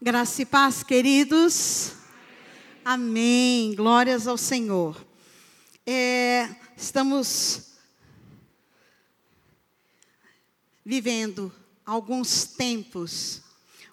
[0.00, 1.92] Graça e paz, queridos.
[2.84, 3.74] Amém.
[3.74, 5.02] Glórias ao Senhor.
[5.86, 7.70] É, estamos
[10.84, 11.50] vivendo
[11.84, 13.40] alguns tempos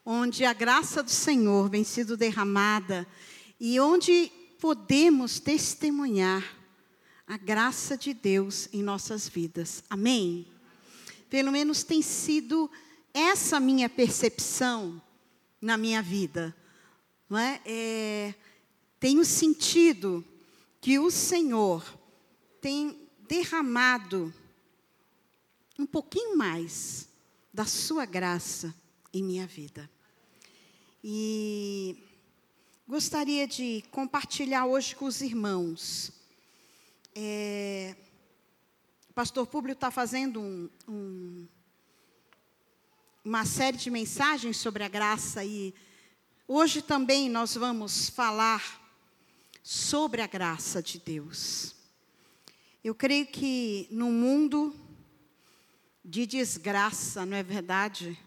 [0.05, 3.07] onde a graça do Senhor vem sido derramada
[3.57, 4.29] e onde
[4.59, 6.43] podemos testemunhar
[7.25, 9.81] a graça de Deus em nossas vidas.
[9.89, 10.47] Amém?
[11.29, 12.69] Pelo menos tem sido
[13.13, 15.01] essa minha percepção
[15.63, 16.53] na minha vida.
[17.29, 17.61] Não é?
[17.65, 18.35] é
[18.99, 20.23] tenho sentido
[20.81, 21.83] que o Senhor
[22.59, 24.33] tem derramado
[25.79, 27.07] um pouquinho mais
[27.53, 28.75] da sua graça
[29.13, 29.89] em minha vida.
[31.01, 31.97] E
[32.85, 36.11] gostaria de compartilhar hoje com os irmãos.
[37.15, 37.95] É,
[39.09, 41.47] o pastor Públio está fazendo um, um,
[43.25, 45.73] uma série de mensagens sobre a graça e
[46.45, 48.81] hoje também nós vamos falar
[49.63, 51.73] sobre a graça de Deus.
[52.83, 54.75] Eu creio que no mundo
[56.03, 58.19] de desgraça, não é verdade?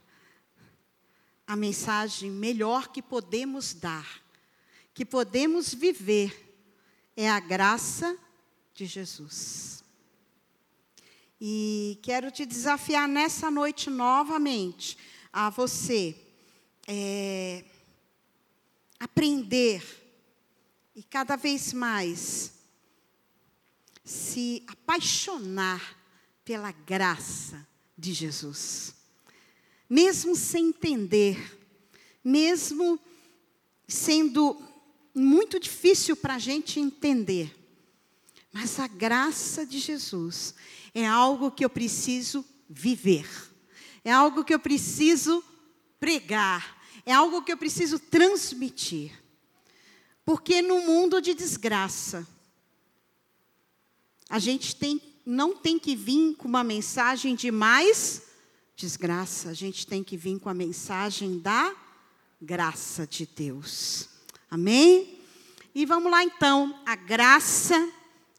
[1.46, 4.22] A mensagem melhor que podemos dar,
[4.94, 6.56] que podemos viver,
[7.14, 8.16] é a graça
[8.74, 9.84] de Jesus.
[11.40, 14.96] E quero te desafiar nessa noite novamente
[15.30, 16.16] a você
[16.88, 17.62] é,
[18.98, 19.82] aprender
[20.94, 22.54] e cada vez mais
[24.02, 25.98] se apaixonar
[26.42, 27.66] pela graça
[27.98, 28.94] de Jesus.
[29.90, 31.60] Mesmo sem entender,
[32.24, 32.98] mesmo
[33.86, 34.62] sendo
[35.14, 37.54] muito difícil para a gente entender,
[38.52, 40.54] mas a graça de Jesus
[40.98, 43.28] é algo que eu preciso viver,
[44.02, 45.44] é algo que eu preciso
[46.00, 49.12] pregar, é algo que eu preciso transmitir.
[50.24, 52.26] Porque no mundo de desgraça,
[54.26, 58.22] a gente tem, não tem que vir com uma mensagem de mais
[58.74, 61.76] desgraça, a gente tem que vir com a mensagem da
[62.40, 64.08] graça de Deus.
[64.50, 65.20] Amém?
[65.74, 67.92] E vamos lá então, a graça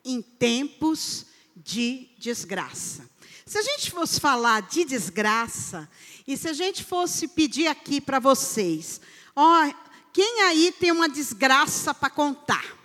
[0.03, 1.28] em tempos
[1.63, 3.09] de desgraça.
[3.45, 5.90] Se a gente fosse falar de desgraça,
[6.28, 9.00] e se a gente fosse pedir aqui para vocês,
[9.35, 9.73] ó,
[10.12, 12.75] quem aí tem uma desgraça para contar?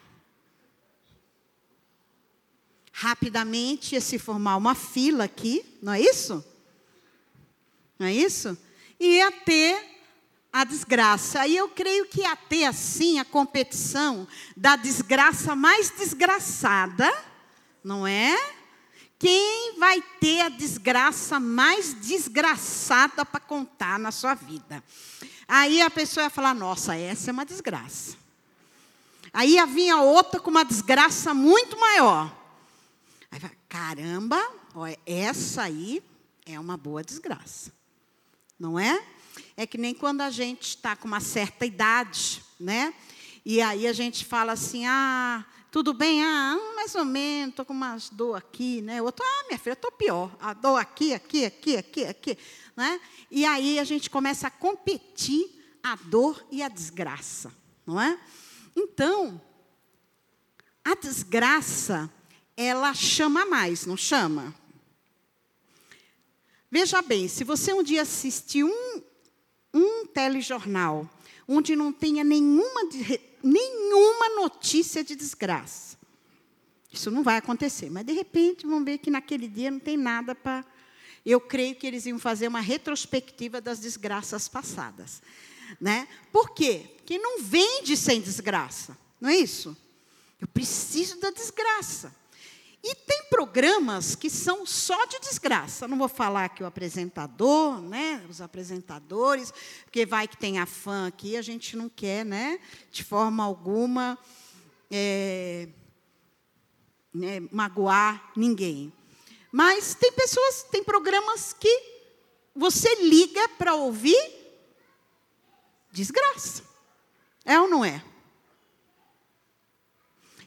[2.93, 6.45] Rapidamente ia se formar uma fila aqui, não é isso?
[7.99, 8.57] Não é isso?
[9.01, 9.93] Ia ter
[10.53, 11.45] a desgraça.
[11.47, 17.11] E eu creio que ia ter assim a competição da desgraça mais desgraçada,
[17.83, 18.62] não é?
[19.23, 24.83] Quem vai ter a desgraça mais desgraçada para contar na sua vida?
[25.47, 28.17] Aí a pessoa ia falar: Nossa, essa é uma desgraça.
[29.33, 32.37] Aí vinha outra com uma desgraça muito maior.
[33.31, 34.45] Aí vai, caramba,
[34.75, 36.03] ó, essa aí
[36.45, 37.73] é uma boa desgraça.
[38.59, 39.01] Não é?
[39.57, 42.93] É que nem quando a gente está com uma certa idade, né?
[43.45, 46.25] E aí a gente fala assim: ah, tudo bem?
[46.25, 49.01] Ah, mais ou menos, estou com umas dor aqui, né?
[49.01, 50.37] Outro, ah, minha filha, estou pior.
[50.41, 52.39] A dor aqui, aqui, aqui, aqui, aqui.
[52.77, 53.01] Né?
[53.31, 57.53] E aí a gente começa a competir a dor e a desgraça,
[57.87, 58.19] não é?
[58.75, 59.41] Então,
[60.85, 62.13] a desgraça,
[62.57, 64.53] ela chama mais, não chama?
[66.69, 69.03] Veja bem, se você um dia assistir um,
[69.73, 71.09] um telejornal
[71.47, 72.81] onde não tenha nenhuma,
[73.41, 75.92] nenhuma notícia de desgraça,
[76.93, 80.35] isso não vai acontecer, mas de repente vão ver que naquele dia não tem nada
[80.35, 80.65] para
[81.25, 85.23] eu creio que eles iam fazer uma retrospectiva das desgraças passadas.
[85.81, 86.09] Né?
[86.33, 86.91] Por quê?
[86.97, 89.77] Porque não vende sem desgraça, não é isso?
[90.41, 92.13] Eu preciso da desgraça.
[92.85, 95.87] E tem programas que são só de desgraça.
[95.87, 99.55] Não vou falar que o apresentador, né, os apresentadores,
[99.85, 102.59] porque vai que tem a fã aqui, a gente não quer, né,
[102.91, 104.19] de forma alguma,
[104.91, 105.69] é,
[107.13, 108.93] né, magoar ninguém.
[109.51, 111.93] Mas tem pessoas, tem programas que
[112.55, 114.17] você liga para ouvir
[115.91, 116.65] desgraça.
[117.45, 118.03] É ou não é?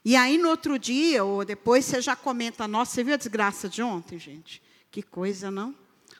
[0.04, 3.68] E aí no outro dia, ou depois, você já comenta, nossa, você viu a desgraça
[3.68, 4.62] de ontem, gente?
[4.92, 5.76] Que coisa, não?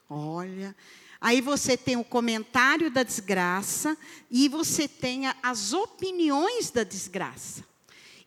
[0.10, 0.76] Olha.
[1.22, 3.98] Aí você tem o comentário da desgraça
[4.30, 7.64] e você tem as opiniões da desgraça.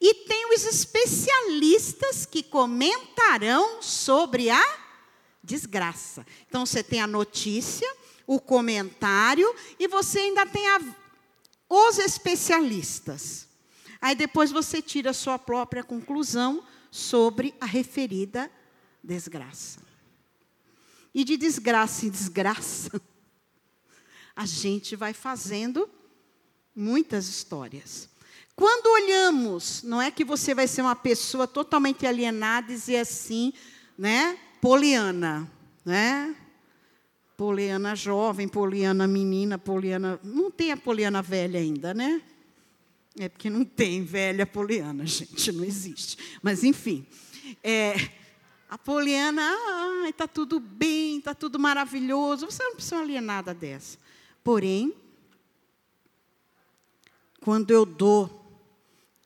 [0.00, 4.78] E tem os especialistas que comentarão sobre a
[5.42, 6.24] desgraça.
[6.48, 7.88] Então você tem a notícia,
[8.26, 10.80] o comentário e você ainda tem a,
[11.68, 13.48] os especialistas.
[14.00, 18.50] Aí depois você tira a sua própria conclusão sobre a referida
[19.02, 19.80] desgraça.
[21.12, 23.00] E de desgraça em desgraça,
[24.36, 25.90] a gente vai fazendo
[26.74, 28.08] muitas histórias.
[28.58, 33.52] Quando olhamos, não é que você vai ser uma pessoa totalmente alienada e dizer assim,
[33.96, 34.36] né?
[34.60, 35.48] Poliana,
[35.84, 36.34] né?
[37.36, 40.18] Poliana jovem, Poliana menina, Poliana.
[40.24, 42.20] Não tem a Poliana velha ainda, né?
[43.16, 46.18] É porque não tem velha Poliana, gente, não existe.
[46.42, 47.06] Mas, enfim.
[47.62, 48.10] É,
[48.68, 52.46] a Poliana, ah, está tudo bem, está tudo maravilhoso.
[52.46, 53.96] Você não precisa alienada dessa.
[54.42, 54.92] Porém,
[57.40, 58.37] quando eu dou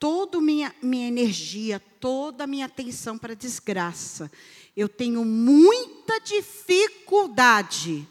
[0.03, 4.29] toda minha minha energia, toda a minha atenção para a desgraça,
[4.75, 8.05] eu tenho muita dificuldade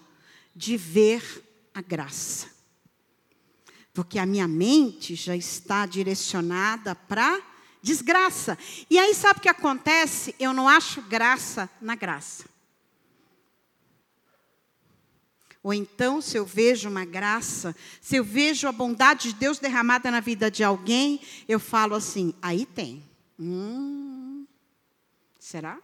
[0.57, 1.23] de ver
[1.75, 2.47] a graça.
[3.93, 7.39] Porque a minha mente já está direcionada para
[7.83, 8.57] desgraça.
[8.89, 10.35] E aí sabe o que acontece?
[10.41, 12.47] Eu não acho graça na graça.
[15.63, 20.11] Ou então, se eu vejo uma graça, se eu vejo a bondade de Deus derramada
[20.11, 23.09] na vida de alguém, eu falo assim: aí tem.
[23.39, 24.45] Hum,
[25.39, 25.79] será?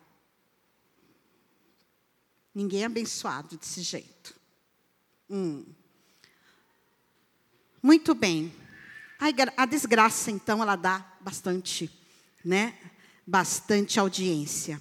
[2.52, 4.34] Ninguém é abençoado desse jeito.
[5.30, 5.64] Hum.
[7.80, 8.52] Muito bem.
[9.56, 11.88] A desgraça, então, ela dá bastante,
[12.44, 12.76] né?
[13.24, 14.80] Bastante audiência.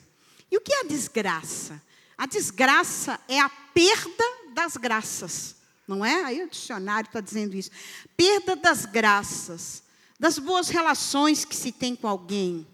[0.50, 1.82] E o que é a desgraça?
[2.18, 4.24] A desgraça é a perda
[4.58, 5.56] das graças,
[5.88, 6.24] não é?
[6.24, 7.70] Aí o dicionário está dizendo isso.
[8.18, 9.84] Perda das graças,
[10.20, 12.66] das boas relações que se tem com alguém.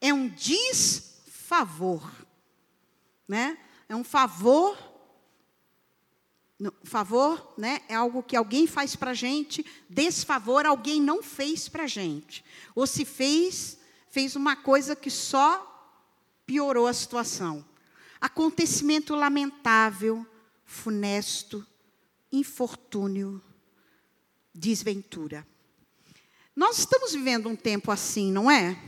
[0.00, 2.10] É um desfavor,
[3.28, 3.58] né?
[3.86, 4.88] É um favor
[6.84, 11.84] favor né, é algo que alguém faz para a gente, desfavor alguém não fez para
[11.84, 12.44] a gente.
[12.74, 13.78] Ou se fez,
[14.10, 15.66] fez uma coisa que só
[16.44, 17.64] piorou a situação.
[18.20, 20.26] Acontecimento lamentável,
[20.70, 21.66] funesto,
[22.30, 23.42] infortúnio,
[24.54, 25.44] desventura.
[26.54, 28.80] Nós estamos vivendo um tempo assim, não é?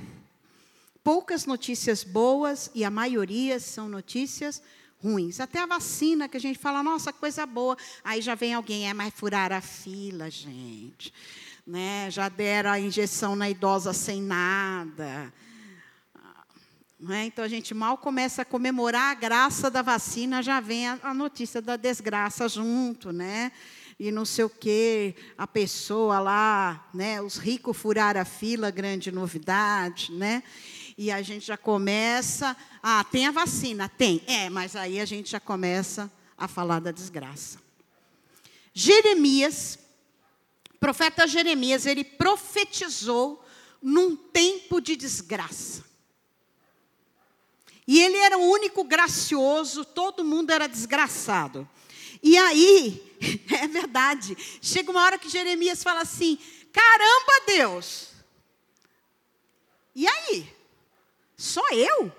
[1.02, 4.62] Poucas notícias boas e a maioria são notícias
[4.96, 5.40] ruins.
[5.40, 7.76] Até a vacina que a gente fala, nossa, coisa boa.
[8.04, 11.12] Aí já vem alguém, é, mas furar a fila, gente.
[11.66, 12.08] Né?
[12.12, 15.34] Já deram a injeção na idosa sem nada.
[17.02, 17.24] Né?
[17.26, 21.12] Então a gente mal começa a comemorar a graça da vacina, já vem a, a
[21.12, 23.50] notícia da desgraça junto, né?
[23.98, 27.20] E não sei o quê, a pessoa lá, né?
[27.20, 30.44] Os ricos furaram a fila, grande novidade, né?
[30.96, 35.28] E a gente já começa, ah, tem a vacina, tem, é, mas aí a gente
[35.28, 36.08] já começa
[36.38, 37.58] a falar da desgraça.
[38.72, 39.76] Jeremias,
[40.78, 43.44] profeta Jeremias, ele profetizou
[43.82, 45.90] num tempo de desgraça.
[47.86, 51.68] E ele era o único gracioso, todo mundo era desgraçado.
[52.22, 53.02] E aí,
[53.60, 56.38] é verdade, chega uma hora que Jeremias fala assim:
[56.72, 58.08] caramba, Deus!
[59.94, 60.46] E aí?
[61.36, 62.10] Só eu?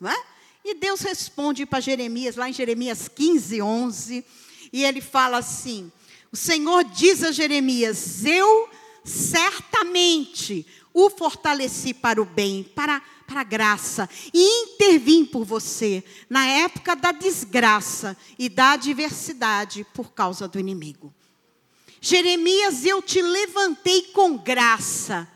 [0.00, 0.24] Não é?
[0.64, 4.24] E Deus responde para Jeremias, lá em Jeremias 15, 11,
[4.72, 5.92] e ele fala assim:
[6.32, 8.68] O Senhor diz a Jeremias: Eu
[9.04, 16.44] certamente o fortaleci para o bem, para para a graça e intervim por você na
[16.46, 21.14] época da desgraça e da adversidade por causa do inimigo.
[22.00, 25.30] Jeremias, eu te levantei com graça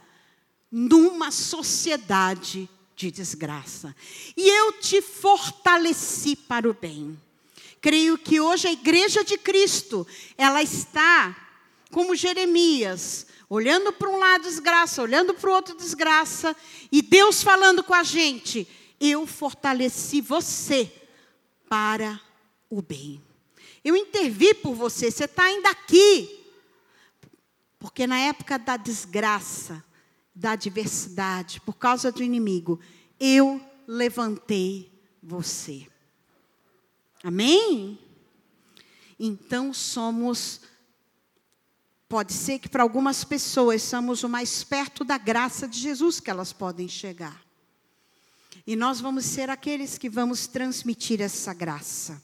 [0.73, 3.94] numa sociedade de desgraça
[4.37, 7.16] e eu te fortaleci para o bem.
[7.80, 10.04] Creio que hoje a igreja de Cristo,
[10.37, 11.43] ela está
[11.94, 16.56] como Jeremias, olhando para um lado desgraça, olhando para o outro desgraça,
[16.90, 18.66] e Deus falando com a gente:
[18.98, 20.92] eu fortaleci você
[21.68, 22.20] para
[22.68, 23.22] o bem.
[23.84, 26.44] Eu intervi por você, você está ainda aqui.
[27.78, 29.84] Porque na época da desgraça,
[30.34, 32.80] da adversidade, por causa do inimigo,
[33.20, 34.90] eu levantei
[35.22, 35.86] você.
[37.22, 38.00] Amém?
[39.16, 40.74] Então somos
[42.08, 46.30] Pode ser que para algumas pessoas somos o mais perto da graça de Jesus que
[46.30, 47.42] elas podem chegar.
[48.66, 52.23] E nós vamos ser aqueles que vamos transmitir essa graça.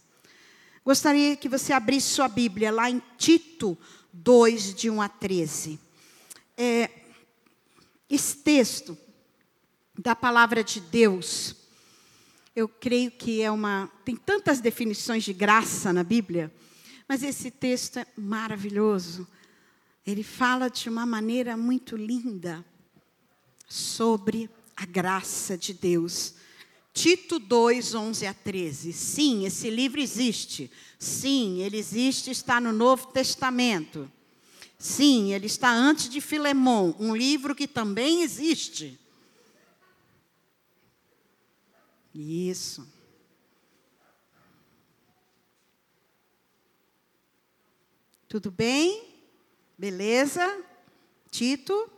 [0.84, 3.76] Gostaria que você abrisse sua Bíblia lá em Tito
[4.12, 5.78] 2, de 1 a 13.
[6.56, 6.90] É,
[8.08, 8.96] esse texto
[9.98, 11.54] da palavra de Deus,
[12.56, 13.90] eu creio que é uma.
[14.04, 16.52] Tem tantas definições de graça na Bíblia,
[17.06, 19.28] mas esse texto é maravilhoso
[20.06, 22.64] ele fala de uma maneira muito linda
[23.68, 26.34] sobre a graça de Deus.
[26.92, 28.92] Tito 2, 11 a 13.
[28.92, 30.70] Sim, esse livro existe.
[30.98, 34.10] Sim, ele existe, está no Novo Testamento.
[34.78, 38.98] Sim, ele está antes de Filemão, um livro que também existe.
[42.14, 42.86] Isso.
[48.26, 49.09] Tudo bem?
[49.80, 50.58] Beleza?
[51.30, 51.90] Tito?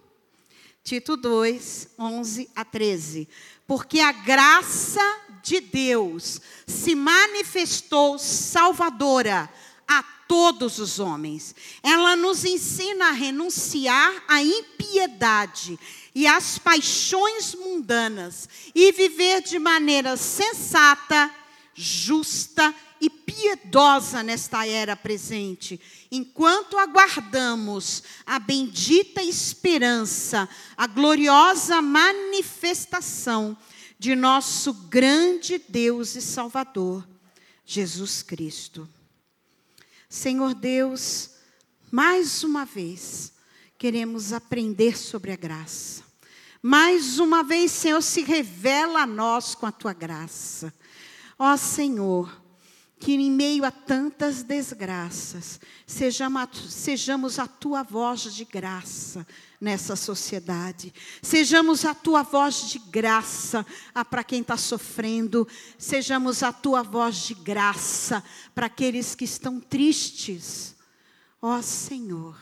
[0.85, 3.29] Tito 2, 11 a 13.
[3.67, 5.01] Porque a graça
[5.43, 9.51] de Deus se manifestou salvadora
[9.89, 11.57] a todos os homens.
[11.83, 15.77] Ela nos ensina a renunciar à impiedade
[16.15, 21.35] e às paixões mundanas e viver de maneira sensata,
[21.75, 33.57] justa e piedosa nesta era presente, enquanto aguardamos a bendita esperança, a gloriosa manifestação
[33.99, 37.07] de nosso grande Deus e Salvador,
[37.64, 38.88] Jesus Cristo.
[40.09, 41.31] Senhor Deus,
[41.91, 43.33] mais uma vez,
[43.79, 46.05] queremos aprender sobre a graça.
[46.61, 50.73] Mais uma vez, Senhor, se revela a nós com a tua graça.
[51.39, 52.43] Ó Senhor,
[53.03, 59.27] que em meio a tantas desgraças, sejamos a tua voz de graça
[59.61, 63.67] nessa sociedade, sejamos a tua voz de graça
[64.09, 68.23] para quem está sofrendo, sejamos a tua voz de graça
[68.55, 70.77] para aqueles que estão tristes.
[71.41, 72.39] Ó Senhor,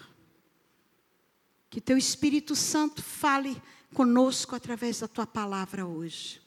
[1.71, 3.57] que teu Espírito Santo fale
[3.95, 6.39] conosco através da tua palavra hoje.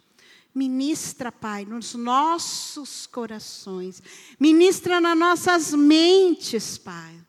[0.54, 4.02] Ministra, Pai, nos nossos corações.
[4.40, 7.20] Ministra nas nossas mentes, Pai.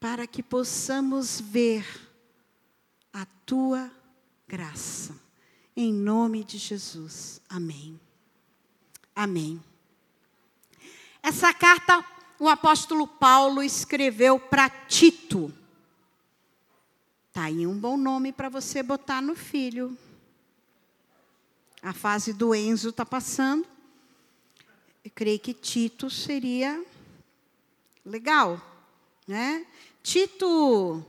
[0.00, 1.86] Para que possamos ver
[3.12, 3.90] a tua
[4.48, 5.14] graça.
[5.76, 7.40] Em nome de Jesus.
[7.48, 8.00] Amém.
[9.14, 9.62] Amém.
[11.22, 12.04] Essa carta
[12.38, 15.52] o apóstolo Paulo escreveu para Tito.
[17.32, 19.96] Tá aí um bom nome para você botar no filho.
[21.82, 23.66] A fase do Enzo está passando.
[25.04, 26.84] Eu creio que Tito seria
[28.04, 28.60] legal,
[29.26, 29.66] né?
[30.02, 31.04] Tito,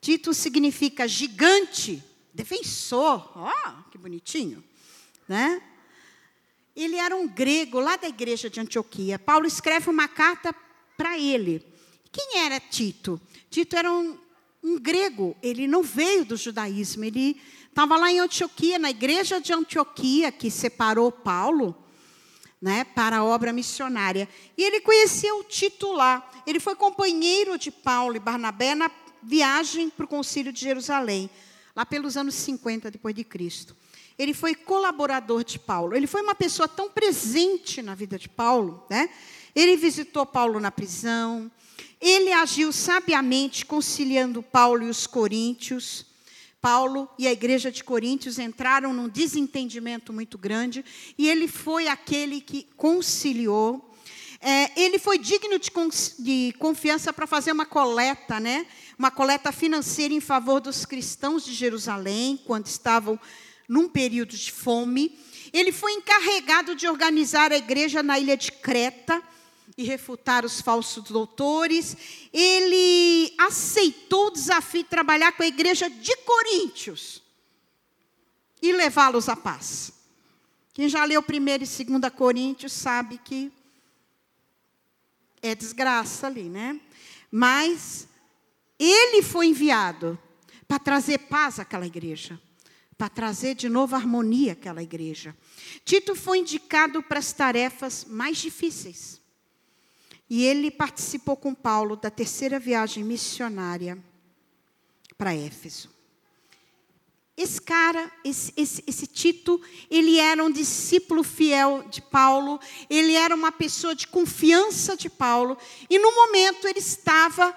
[0.00, 3.30] Tito significa gigante, defensor.
[3.36, 4.62] Ó, oh, que bonitinho,
[5.28, 5.62] né?
[6.74, 9.18] Ele era um grego lá da igreja de Antioquia.
[9.18, 10.54] Paulo escreve uma carta
[10.96, 11.64] para ele.
[12.12, 13.20] Quem era Tito?
[13.50, 14.18] Tito era um,
[14.62, 15.36] um grego.
[15.42, 17.04] Ele não veio do judaísmo.
[17.04, 17.40] Ele
[17.76, 21.76] Estava lá em Antioquia, na igreja de Antioquia, que separou Paulo
[22.58, 24.26] né, para a obra missionária.
[24.56, 26.26] E ele conhecia o titular.
[26.46, 28.90] Ele foi companheiro de Paulo e Barnabé na
[29.22, 31.28] viagem para o concílio de Jerusalém,
[31.76, 33.76] lá pelos anos 50 depois de Cristo.
[34.18, 35.94] Ele foi colaborador de Paulo.
[35.94, 39.10] Ele foi uma pessoa tão presente na vida de Paulo, né?
[39.54, 41.52] Ele visitou Paulo na prisão.
[42.00, 46.05] Ele agiu sabiamente conciliando Paulo e os coríntios.
[46.66, 50.84] Paulo e a igreja de Coríntios entraram num desentendimento muito grande,
[51.16, 53.94] e ele foi aquele que conciliou.
[54.40, 55.70] É, ele foi digno de,
[56.18, 58.66] de confiança para fazer uma coleta, né?
[58.98, 63.16] uma coleta financeira em favor dos cristãos de Jerusalém, quando estavam
[63.68, 65.16] num período de fome.
[65.52, 69.22] Ele foi encarregado de organizar a igreja na ilha de Creta
[69.76, 71.96] e refutar os falsos doutores.
[72.32, 77.22] Ele aceitou o desafio de trabalhar com a igreja de Coríntios
[78.62, 79.92] e levá-los à paz.
[80.72, 83.52] Quem já leu 1 e 2 Coríntios sabe que
[85.42, 86.80] é desgraça ali, né?
[87.30, 88.08] Mas
[88.78, 90.18] ele foi enviado
[90.66, 92.40] para trazer paz àquela igreja,
[92.98, 95.36] para trazer de novo harmonia àquela igreja.
[95.84, 99.20] Tito foi indicado para as tarefas mais difíceis.
[100.28, 103.98] E ele participou com Paulo da terceira viagem missionária
[105.16, 105.94] para Éfeso.
[107.36, 113.34] Esse cara, esse, esse, esse, Tito, ele era um discípulo fiel de Paulo, ele era
[113.34, 115.58] uma pessoa de confiança de Paulo,
[115.90, 117.54] e no momento ele estava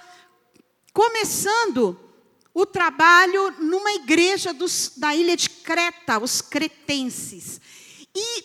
[0.92, 1.98] começando
[2.54, 7.62] o trabalho numa igreja dos, da ilha de Creta, os cretenses.
[8.14, 8.44] E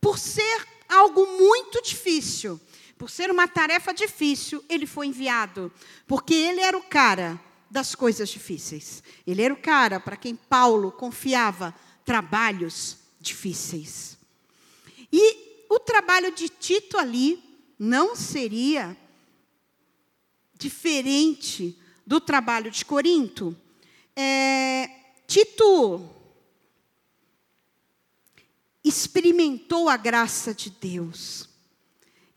[0.00, 2.60] por ser algo muito difícil,
[2.98, 5.72] por ser uma tarefa difícil, ele foi enviado,
[6.06, 7.40] porque ele era o cara
[7.70, 9.02] das coisas difíceis.
[9.26, 11.74] Ele era o cara para quem Paulo confiava
[12.04, 14.18] trabalhos difíceis.
[15.12, 17.42] E o trabalho de Tito ali
[17.78, 18.96] não seria
[20.54, 23.56] diferente do trabalho de Corinto.
[24.16, 24.90] É,
[25.26, 26.08] Tito
[28.82, 31.47] experimentou a graça de Deus.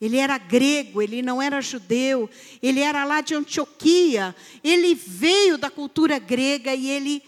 [0.01, 2.27] Ele era grego, ele não era judeu,
[2.61, 7.23] ele era lá de Antioquia, ele veio da cultura grega e ele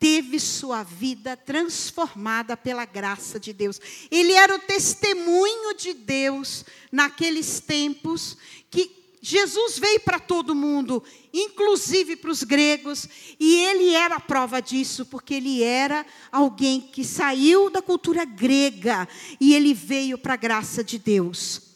[0.00, 3.80] teve sua vida transformada pela graça de Deus.
[4.10, 8.36] Ele era o testemunho de Deus naqueles tempos
[8.68, 8.90] que
[9.24, 15.06] Jesus veio para todo mundo, inclusive para os gregos, e ele era a prova disso,
[15.06, 20.82] porque ele era alguém que saiu da cultura grega e ele veio para a graça
[20.82, 21.71] de Deus.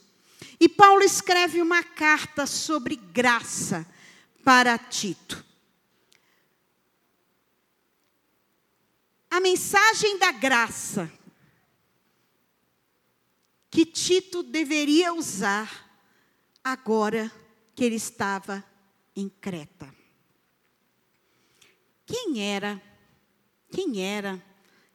[0.58, 3.86] E Paulo escreve uma carta sobre graça
[4.42, 5.46] para Tito.
[9.36, 11.12] a mensagem da graça
[13.70, 15.86] que Tito deveria usar
[16.64, 17.30] agora
[17.74, 18.64] que ele estava
[19.14, 19.94] em Creta.
[22.06, 22.80] Quem era?
[23.70, 24.42] Quem era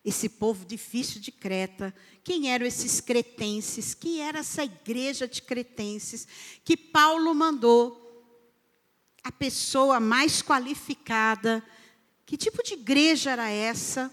[0.04, 1.94] esse povo difícil de Creta?
[2.24, 3.94] Quem eram esses cretenses?
[3.94, 6.28] Quem era essa igreja de cretenses
[6.64, 7.98] que Paulo mandou
[9.24, 11.64] a pessoa mais qualificada?
[12.26, 14.12] Que tipo de igreja era essa?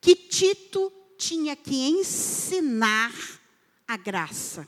[0.00, 3.12] que Tito tinha que ensinar
[3.86, 4.66] a graça,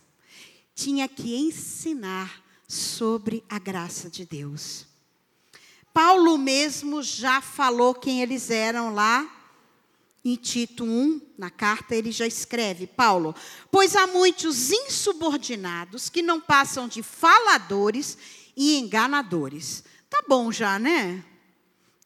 [0.75, 4.87] tinha que ensinar sobre a graça de Deus.
[5.95, 9.42] Paulo mesmo já falou quem eles eram lá
[10.25, 13.35] em Tito 1, na carta, ele já escreve: Paulo,
[13.71, 18.17] pois há muitos insubordinados que não passam de faladores
[18.57, 19.85] e enganadores.
[20.09, 21.25] Tá bom já, né?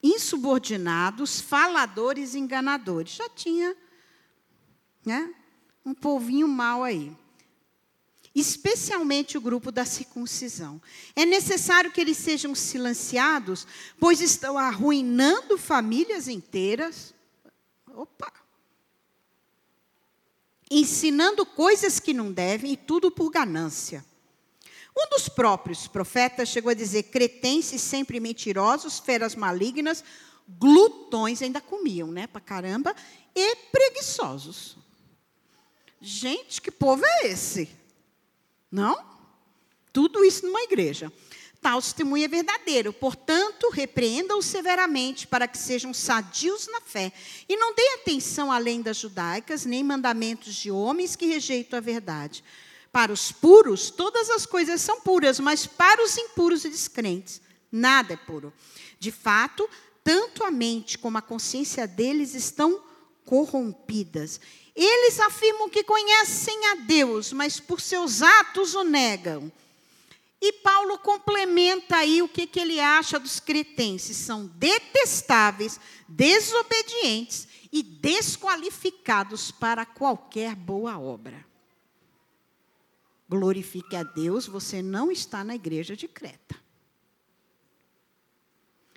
[0.03, 3.13] insubordinados, faladores enganadores.
[3.13, 3.77] Já tinha
[5.05, 5.33] né,
[5.85, 7.13] um povinho mal aí.
[8.35, 10.81] Especialmente o grupo da circuncisão.
[11.15, 13.67] É necessário que eles sejam silenciados,
[13.99, 17.15] pois estão arruinando famílias inteiras.
[17.97, 18.31] Opa!
[20.71, 24.05] Ensinando coisas que não devem e tudo por ganância.
[24.95, 30.05] Um dos próprios profetas chegou a dizer: cretenses sempre mentirosos, feras malignas,
[30.47, 32.95] glutões, ainda comiam, né, para caramba,
[33.35, 34.77] e preguiçosos.
[36.01, 37.71] Gente, que povo é esse?
[38.71, 39.03] Não?
[39.91, 41.11] Tudo isso numa igreja.
[41.67, 42.93] Tal testemunho é verdadeiro.
[42.93, 47.13] Portanto, repreendam-os severamente para que sejam sadios na fé.
[47.49, 52.45] E não deem atenção a lendas judaicas, nem mandamentos de homens que rejeitam a verdade.
[52.93, 57.41] Para os puros, todas as coisas são puras, mas para os impuros e descrentes,
[57.73, 58.53] nada é puro.
[59.01, 59.69] De fato,
[60.05, 62.81] tanto a mente como a consciência deles estão
[63.25, 64.41] corrompidas.
[64.73, 69.51] Eles afirmam que conhecem a Deus, mas por seus atos o negam.
[70.41, 77.83] E Paulo complementa aí o que, que ele acha dos cretenses: são detestáveis, desobedientes e
[77.83, 81.47] desqualificados para qualquer boa obra
[83.29, 86.57] glorifique a Deus, você não está na igreja de Creta.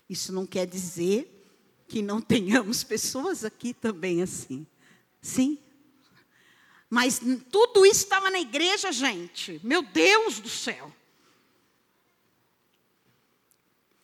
[0.09, 1.35] Isso não quer dizer
[1.87, 4.65] que não tenhamos pessoas aqui também assim.
[5.21, 5.59] Sim.
[6.89, 7.21] Mas
[7.51, 9.59] tudo isso estava na igreja, gente.
[9.63, 10.93] Meu Deus do céu.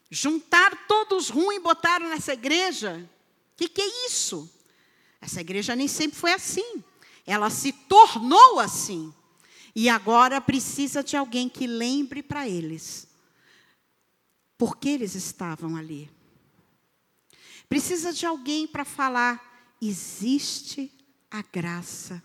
[0.09, 3.09] Juntaram todos ruins e botaram nessa igreja.
[3.53, 4.49] O que, que é isso?
[5.19, 6.83] Essa igreja nem sempre foi assim.
[7.25, 9.13] Ela se tornou assim.
[9.75, 13.07] E agora precisa de alguém que lembre para eles
[14.57, 16.09] por que eles estavam ali.
[17.67, 20.91] Precisa de alguém para falar: existe
[21.29, 22.23] a graça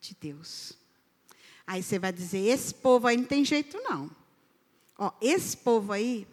[0.00, 0.72] de Deus.
[1.66, 4.10] Aí você vai dizer: esse povo aí não tem jeito, não.
[4.96, 6.26] Ó, esse povo aí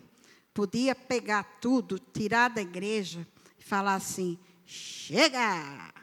[0.55, 3.27] podia pegar tudo, tirar da igreja
[3.59, 5.93] e falar assim: chega!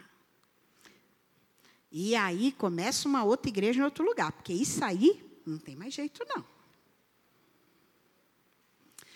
[1.91, 5.95] E aí começa uma outra igreja em outro lugar, porque isso aí não tem mais
[5.95, 6.45] jeito, não.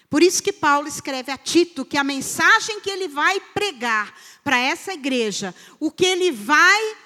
[0.09, 4.59] Por isso que Paulo escreve a Tito que a mensagem que ele vai pregar para
[4.59, 6.96] essa igreja, o que ele vai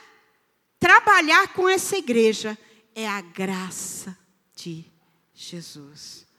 [0.78, 2.56] trabalhar com essa igreja,
[2.94, 4.16] é a graça
[4.54, 4.84] de
[5.34, 6.29] Jesus.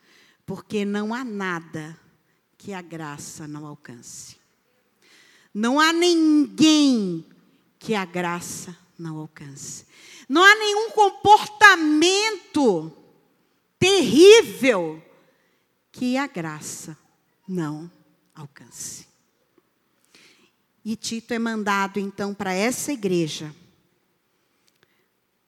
[0.51, 1.97] Porque não há nada
[2.57, 4.35] que a graça não alcance.
[5.53, 7.25] Não há ninguém
[7.79, 9.85] que a graça não alcance.
[10.27, 12.91] Não há nenhum comportamento
[13.79, 15.01] terrível
[15.89, 16.97] que a graça
[17.47, 17.89] não
[18.35, 19.07] alcance.
[20.83, 23.55] E Tito é mandado então para essa igreja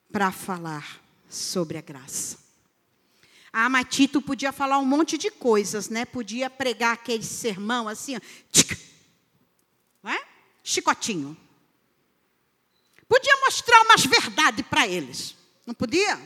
[0.10, 2.43] para falar sobre a graça.
[3.56, 6.06] Ah, mas Tito podia falar um monte de coisas, né?
[6.06, 8.20] Podia pregar aquele sermão assim, ó,
[10.10, 10.26] é?
[10.64, 11.38] chicotinho.
[13.08, 15.36] Podia mostrar umas verdades para eles.
[15.68, 16.20] Não podia?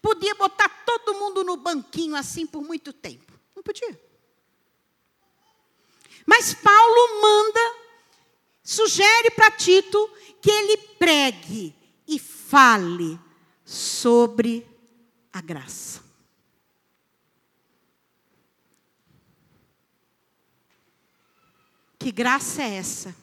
[0.00, 3.32] Podia botar todo mundo no banquinho assim por muito tempo.
[3.56, 4.00] Não podia.
[6.24, 7.74] Mas Paulo manda,
[8.62, 10.08] sugere para Tito
[10.40, 11.74] que ele pregue
[12.06, 13.18] e fale
[13.64, 14.64] sobre
[15.32, 16.05] a graça.
[21.98, 23.14] Que graça é essa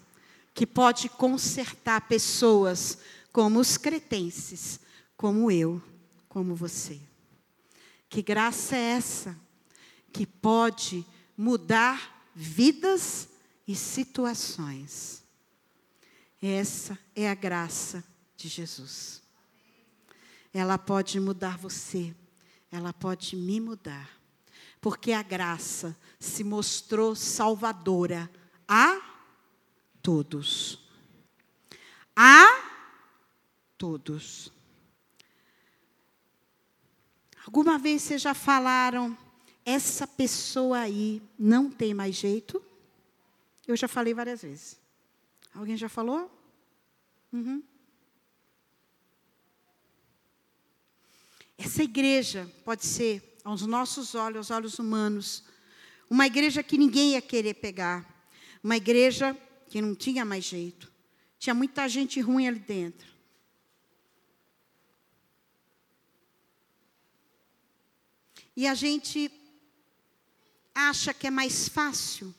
[0.54, 2.98] que pode consertar pessoas
[3.32, 4.80] como os cretenses,
[5.18, 5.82] como eu,
[6.28, 7.00] como você?
[8.10, 9.38] Que graça é essa
[10.12, 11.06] que pode
[11.36, 13.28] mudar vidas
[13.68, 15.24] e situações?
[16.42, 18.04] Essa é a graça
[18.36, 19.22] de Jesus.
[20.54, 22.14] Ela pode mudar você,
[22.72, 24.10] ela pode me mudar,
[24.80, 28.30] porque a graça se mostrou salvadora
[28.68, 29.02] a
[30.02, 30.80] todos.
[32.16, 32.48] A
[33.78, 34.52] todos.
[37.46, 39.18] Alguma vez vocês já falaram,
[39.66, 42.64] essa pessoa aí não tem mais jeito?
[43.68, 44.80] Eu já falei várias vezes.
[45.54, 46.32] Alguém já falou?
[47.32, 47.64] Uhum.
[51.58, 55.44] Essa igreja pode ser, aos nossos olhos, aos olhos humanos,
[56.10, 58.13] uma igreja que ninguém ia querer pegar.
[58.64, 59.38] Uma igreja
[59.70, 60.92] que não tinha mais jeito.
[61.38, 63.12] Tinha muita gente ruim ali dentro.
[68.56, 69.32] E a gente
[70.74, 72.34] acha que é mais fácil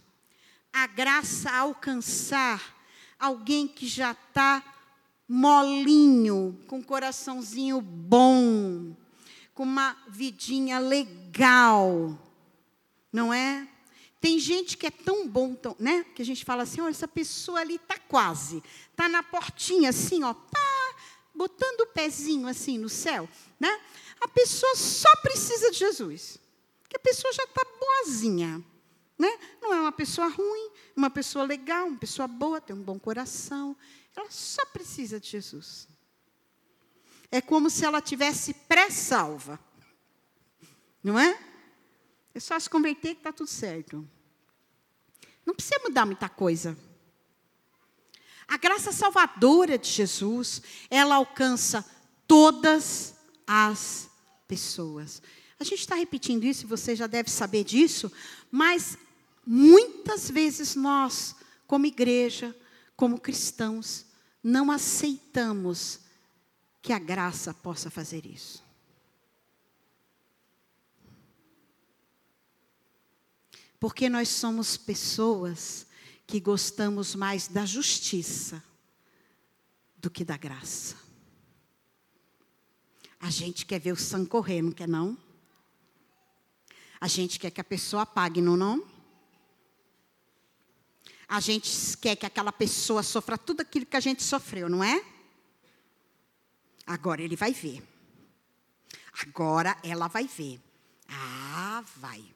[0.72, 2.74] a graça alcançar
[3.18, 4.62] alguém que já está
[5.28, 8.96] molinho, com um coraçãozinho bom,
[9.54, 12.18] com uma vidinha legal,
[13.12, 13.68] não é?
[14.24, 16.02] Tem gente que é tão bom, tão, né?
[16.14, 20.24] Que a gente fala assim, olha, essa pessoa ali está quase, está na portinha assim,
[20.24, 20.96] ó, tá
[21.34, 23.28] botando o pezinho assim no céu,
[23.60, 23.68] né?
[24.18, 26.38] A pessoa só precisa de Jesus,
[26.88, 28.64] que a pessoa já está boazinha,
[29.18, 29.28] né?
[29.60, 33.76] Não é uma pessoa ruim, uma pessoa legal, uma pessoa boa, tem um bom coração,
[34.16, 35.86] ela só precisa de Jesus.
[37.30, 39.60] É como se ela tivesse pré-salva.
[41.02, 41.38] Não é?
[42.34, 44.08] É só se converter que está tudo certo.
[45.44, 46.76] Não precisa mudar muita coisa.
[48.46, 51.84] A graça salvadora de Jesus, ela alcança
[52.26, 53.14] todas
[53.46, 54.08] as
[54.48, 55.22] pessoas.
[55.58, 58.10] A gente está repetindo isso, você já deve saber disso,
[58.50, 58.98] mas
[59.46, 62.54] muitas vezes nós, como igreja,
[62.96, 64.06] como cristãos,
[64.42, 66.00] não aceitamos
[66.82, 68.63] que a graça possa fazer isso.
[73.84, 75.86] Porque nós somos pessoas
[76.26, 78.64] que gostamos mais da justiça
[79.98, 80.96] do que da graça.
[83.20, 85.18] A gente quer ver o sangue correr, não quer não?
[86.98, 88.82] A gente quer que a pessoa pague, não não?
[91.28, 95.04] A gente quer que aquela pessoa sofra tudo aquilo que a gente sofreu, não é?
[96.86, 97.86] Agora ele vai ver.
[99.20, 100.58] Agora ela vai ver.
[101.06, 102.34] Ah, vai.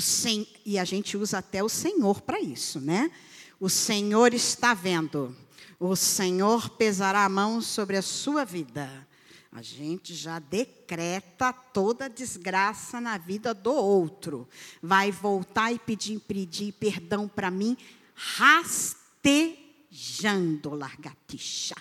[0.00, 0.46] Sen...
[0.64, 3.10] E a gente usa até o Senhor para isso, né?
[3.58, 5.34] O Senhor está vendo.
[5.78, 9.06] O Senhor pesará a mão sobre a sua vida.
[9.52, 14.46] A gente já decreta toda desgraça na vida do outro.
[14.82, 17.74] Vai voltar e pedir, pedir perdão para mim,
[18.14, 19.54] rastejando
[20.74, 21.74] largatixa.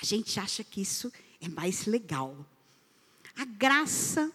[0.00, 2.44] A gente acha que isso é mais legal.
[3.36, 4.30] A graça,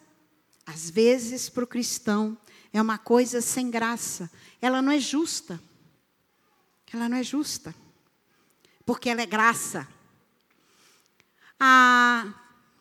[0.65, 2.37] às vezes, para o cristão,
[2.73, 4.29] é uma coisa sem graça.
[4.61, 5.59] Ela não é justa.
[6.93, 7.73] Ela não é justa
[8.87, 9.85] porque ela é graça.
[11.59, 12.33] Ah,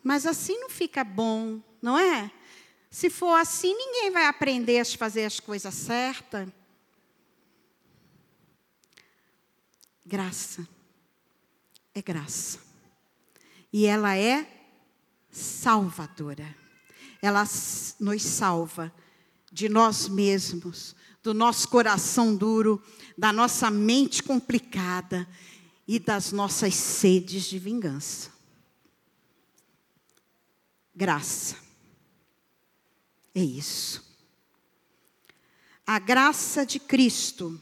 [0.05, 2.31] mas assim não fica bom, não é?
[2.89, 6.49] Se for assim, ninguém vai aprender a fazer as coisas certas.
[10.05, 10.67] Graça
[11.93, 12.61] é graça.
[13.73, 14.56] E ela é
[15.37, 16.57] salvadora.
[17.21, 17.45] Ela
[18.01, 18.93] nos salva
[19.53, 22.83] de nós mesmos, do nosso coração duro,
[23.17, 25.29] da nossa mente complicada
[25.87, 28.31] e das nossas sedes de vingança.
[30.95, 31.57] Graça.
[33.35, 34.05] É isso.
[35.87, 37.61] A graça de Cristo,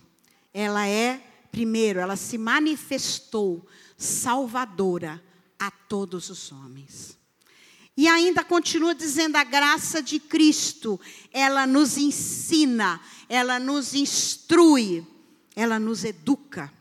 [0.53, 1.19] ela é,
[1.51, 3.67] primeiro, ela se manifestou
[3.99, 5.23] salvadora
[5.59, 7.24] a todos os homens.
[7.97, 11.01] E ainda continua dizendo a graça de Cristo,
[11.33, 15.07] ela nos ensina, ela nos instrui,
[15.55, 16.73] ela nos educa.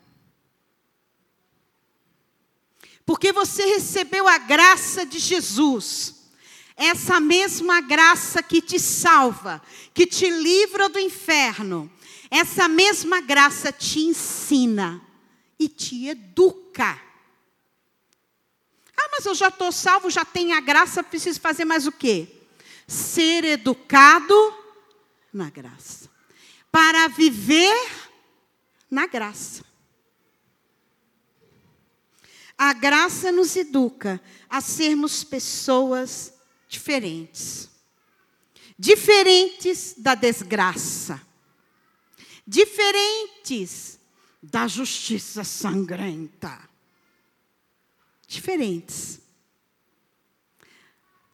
[3.06, 6.16] Porque você recebeu a graça de Jesus,
[6.76, 9.62] essa mesma graça que te salva,
[9.94, 11.92] que te livra do inferno,
[12.32, 15.00] essa mesma graça te ensina
[15.60, 17.00] e te educa.
[19.04, 22.26] Ah, mas eu já estou salvo, já tenho a graça, preciso fazer mais o quê?
[22.88, 24.34] Ser educado
[25.32, 26.10] na graça.
[26.72, 27.76] Para viver
[28.90, 29.66] na graça.
[32.58, 36.34] A graça nos educa a sermos pessoas
[36.70, 37.70] diferentes.
[38.80, 41.22] Diferentes da desgraça.
[42.48, 44.00] Diferentes
[44.42, 46.73] da justiça sangrenta
[48.34, 49.22] diferentes.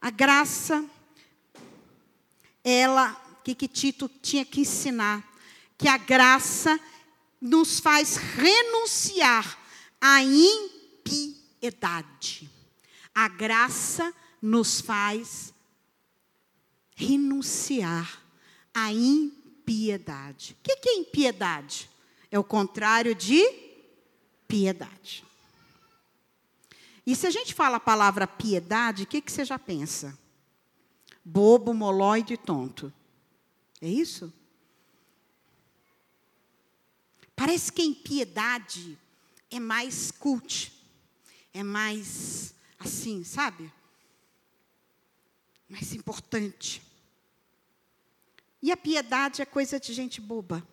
[0.01, 0.85] A graça,
[2.63, 5.27] ela, que, que Tito tinha que ensinar?
[5.77, 6.79] Que a graça
[7.41, 9.57] nos faz renunciar
[9.99, 11.69] à impiedade.
[13.13, 15.53] A graça nos faz
[16.95, 18.23] renunciar
[18.73, 20.55] à impiedade.
[20.59, 21.89] O que é impiedade?
[22.29, 23.41] É o contrário de
[24.47, 25.23] piedade.
[27.09, 30.15] E se a gente fala a palavra piedade, o que, que você já pensa?
[31.25, 32.93] Bobo, molóide e tonto.
[33.81, 34.31] É isso?
[37.35, 38.95] Parece que a impiedade
[39.49, 40.71] é mais cult,
[41.51, 43.73] é mais assim, sabe?
[45.67, 46.79] Mais importante.
[48.61, 50.63] E a piedade é coisa de gente boba.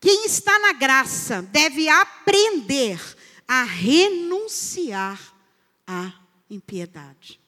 [0.00, 2.98] Quem está na graça deve aprender
[3.46, 5.20] a renunciar
[5.86, 6.12] à
[6.48, 7.38] impiedade.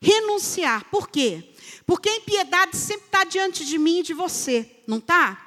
[0.00, 1.54] Renunciar, por quê?
[1.86, 5.46] Porque a impiedade sempre está diante de mim e de você, não está?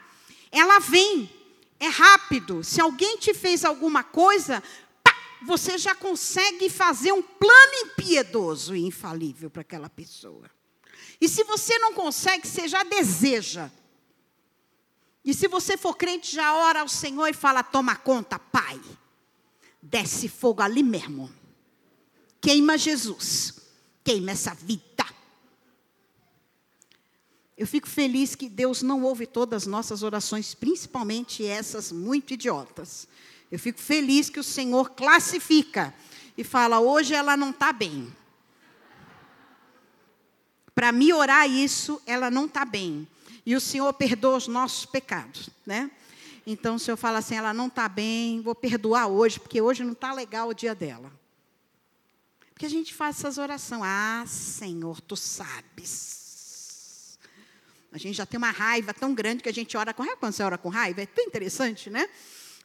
[0.52, 1.30] Ela vem,
[1.80, 2.64] é rápido.
[2.64, 4.64] Se alguém te fez alguma coisa,
[5.04, 10.50] pá, você já consegue fazer um plano impiedoso e infalível para aquela pessoa.
[11.20, 13.72] E se você não consegue, você já deseja
[15.24, 18.80] e se você for crente, já ora ao Senhor e fala: toma conta, Pai.
[19.82, 21.32] Desce fogo ali mesmo.
[22.40, 23.62] Queima Jesus.
[24.04, 25.06] Queima essa vida.
[27.56, 33.08] Eu fico feliz que Deus não ouve todas as nossas orações, principalmente essas muito idiotas.
[33.52, 35.94] Eu fico feliz que o Senhor classifica
[36.36, 38.12] e fala: hoje ela não está bem.
[40.74, 43.08] Para me orar isso, ela não está bem.
[43.46, 45.90] E o Senhor perdoa os nossos pecados, né?
[46.46, 49.94] Então o Senhor fala assim: ela não está bem, vou perdoar hoje, porque hoje não
[49.94, 51.12] está legal o dia dela.
[52.54, 53.82] Porque a gente faz essas orações.
[53.84, 57.18] Ah, Senhor, tu sabes.
[57.92, 60.18] A gente já tem uma raiva tão grande que a gente ora com raiva.
[60.18, 62.08] Quando você ora com raiva, é tão interessante, né?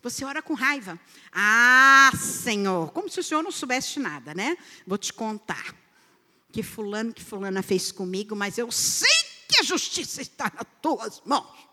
[0.03, 1.01] Você ora com raiva.
[1.33, 4.57] Ah, Senhor, como se o Senhor não soubesse nada, né?
[4.87, 5.75] Vou te contar.
[6.53, 11.23] Que fulano, que fulana fez comigo, mas eu sei que a justiça está nas tuas
[11.25, 11.67] mãos.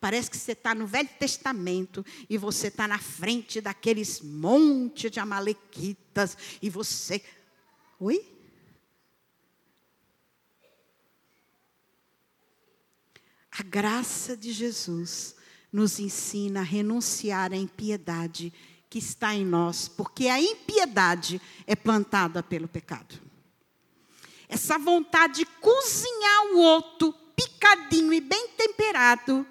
[0.00, 5.20] Parece que você está no Velho Testamento e você está na frente daqueles montes de
[5.20, 7.22] amalequitas e você.
[7.98, 8.26] Oi?
[13.50, 15.36] A graça de Jesus
[15.70, 18.52] nos ensina a renunciar à impiedade
[18.88, 23.29] que está em nós, porque a impiedade é plantada pelo pecado.
[24.50, 29.46] Essa vontade de cozinhar o outro picadinho e bem temperado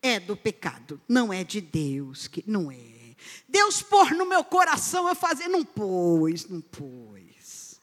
[0.00, 3.14] é do pecado, não é de Deus, que não é.
[3.46, 7.78] Deus pôr no meu coração eu fazer, não pôs, não pôs.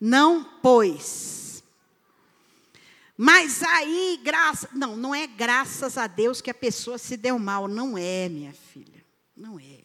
[0.00, 1.64] Não pôs.
[3.16, 7.66] Mas aí, graça, não, não é graças a Deus que a pessoa se deu mal,
[7.66, 9.04] não é, minha filha.
[9.36, 9.80] Não é.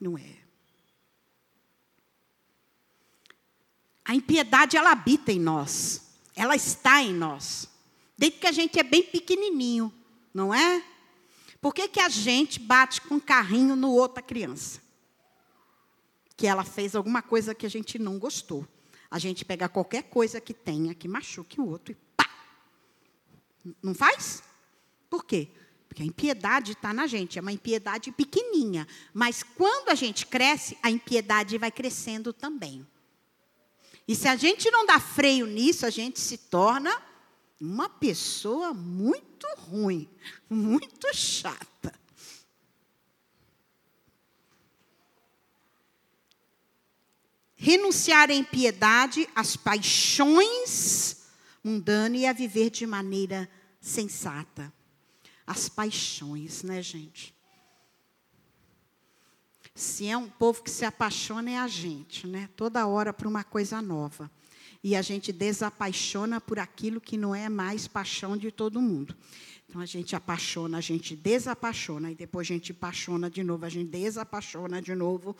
[0.00, 0.45] Não é.
[4.06, 6.00] A impiedade, ela habita em nós.
[6.36, 7.68] Ela está em nós.
[8.16, 9.92] Desde que a gente é bem pequenininho,
[10.32, 10.82] não é?
[11.60, 14.80] Por que, que a gente bate com um carrinho no outra criança?
[16.36, 18.66] Que ela fez alguma coisa que a gente não gostou.
[19.10, 22.30] A gente pega qualquer coisa que tenha que machuque o outro e pá!
[23.82, 24.42] Não faz?
[25.10, 25.48] Por quê?
[25.88, 28.86] Porque a impiedade está na gente, é uma impiedade pequenininha.
[29.12, 32.86] Mas quando a gente cresce, a impiedade vai crescendo também.
[34.08, 37.02] E se a gente não dá freio nisso, a gente se torna
[37.60, 40.08] uma pessoa muito ruim,
[40.48, 41.92] muito chata.
[47.56, 51.24] Renunciar à impiedade, às paixões
[51.64, 54.72] mundanas e a viver de maneira sensata.
[55.44, 57.35] As paixões, né, gente?
[59.76, 62.48] Se é um povo que se apaixona, é a gente, né?
[62.56, 64.30] Toda hora por uma coisa nova.
[64.82, 69.14] E a gente desapaixona por aquilo que não é mais paixão de todo mundo.
[69.68, 73.68] Então a gente apaixona, a gente desapaixona, e depois a gente apaixona de novo, a
[73.68, 75.36] gente desapaixona de novo,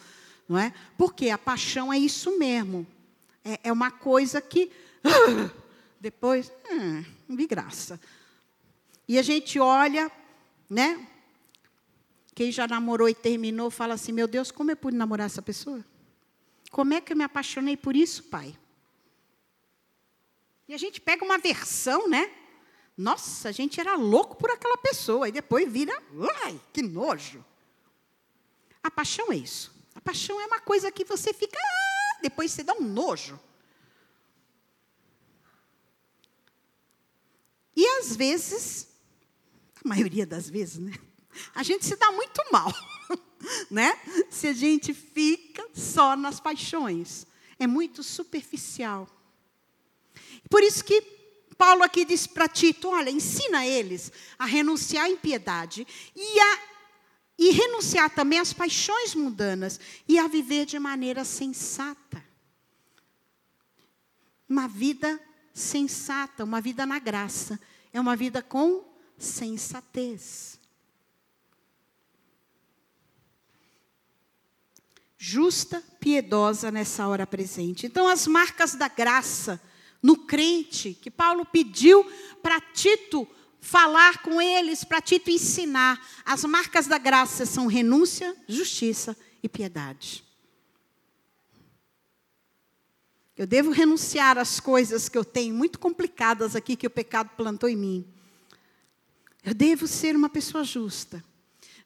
[0.46, 0.74] não é?
[0.98, 2.86] Porque a paixão é isso mesmo.
[3.42, 4.70] É, é uma coisa que
[5.98, 7.98] depois, hum, vi graça.
[9.08, 10.12] E a gente olha,
[10.68, 11.08] né?
[12.36, 15.82] Quem já namorou e terminou fala assim: Meu Deus, como eu pude namorar essa pessoa?
[16.70, 18.54] Como é que eu me apaixonei por isso, pai?
[20.68, 22.30] E a gente pega uma versão, né?
[22.94, 25.26] Nossa, a gente era louco por aquela pessoa.
[25.30, 25.94] E depois vira,
[26.44, 27.42] ai, que nojo.
[28.82, 29.74] A paixão é isso.
[29.94, 33.40] A paixão é uma coisa que você fica, ah, depois você dá um nojo.
[37.74, 38.88] E às vezes,
[39.82, 40.92] a maioria das vezes, né?
[41.54, 42.72] A gente se dá muito mal,
[43.70, 43.98] né?
[44.30, 47.26] Se a gente fica só nas paixões.
[47.58, 49.08] É muito superficial.
[50.50, 51.00] Por isso que
[51.56, 56.76] Paulo aqui diz para Tito: olha, ensina eles a renunciar à impiedade e a
[57.38, 62.24] e renunciar também às paixões mundanas e a viver de maneira sensata.
[64.48, 65.20] Uma vida
[65.52, 67.60] sensata, uma vida na graça,
[67.92, 68.84] é uma vida com
[69.18, 70.55] sensatez.
[75.18, 77.86] Justa, piedosa nessa hora presente.
[77.86, 79.60] Então, as marcas da graça
[80.02, 82.04] no crente, que Paulo pediu
[82.42, 83.26] para Tito
[83.60, 86.00] falar com eles, para Tito ensinar.
[86.24, 90.24] As marcas da graça são renúncia, justiça e piedade.
[93.36, 97.68] Eu devo renunciar às coisas que eu tenho muito complicadas aqui que o pecado plantou
[97.68, 98.06] em mim.
[99.44, 101.22] Eu devo ser uma pessoa justa,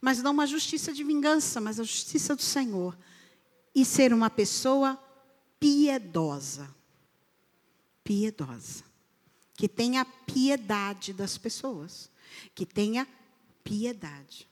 [0.01, 2.97] mas não uma justiça de vingança, mas a justiça do Senhor.
[3.75, 4.99] E ser uma pessoa
[5.59, 6.75] piedosa
[8.11, 8.83] piedosa,
[9.55, 12.11] que tenha piedade das pessoas,
[12.57, 13.07] que tenha
[13.63, 14.49] piedade.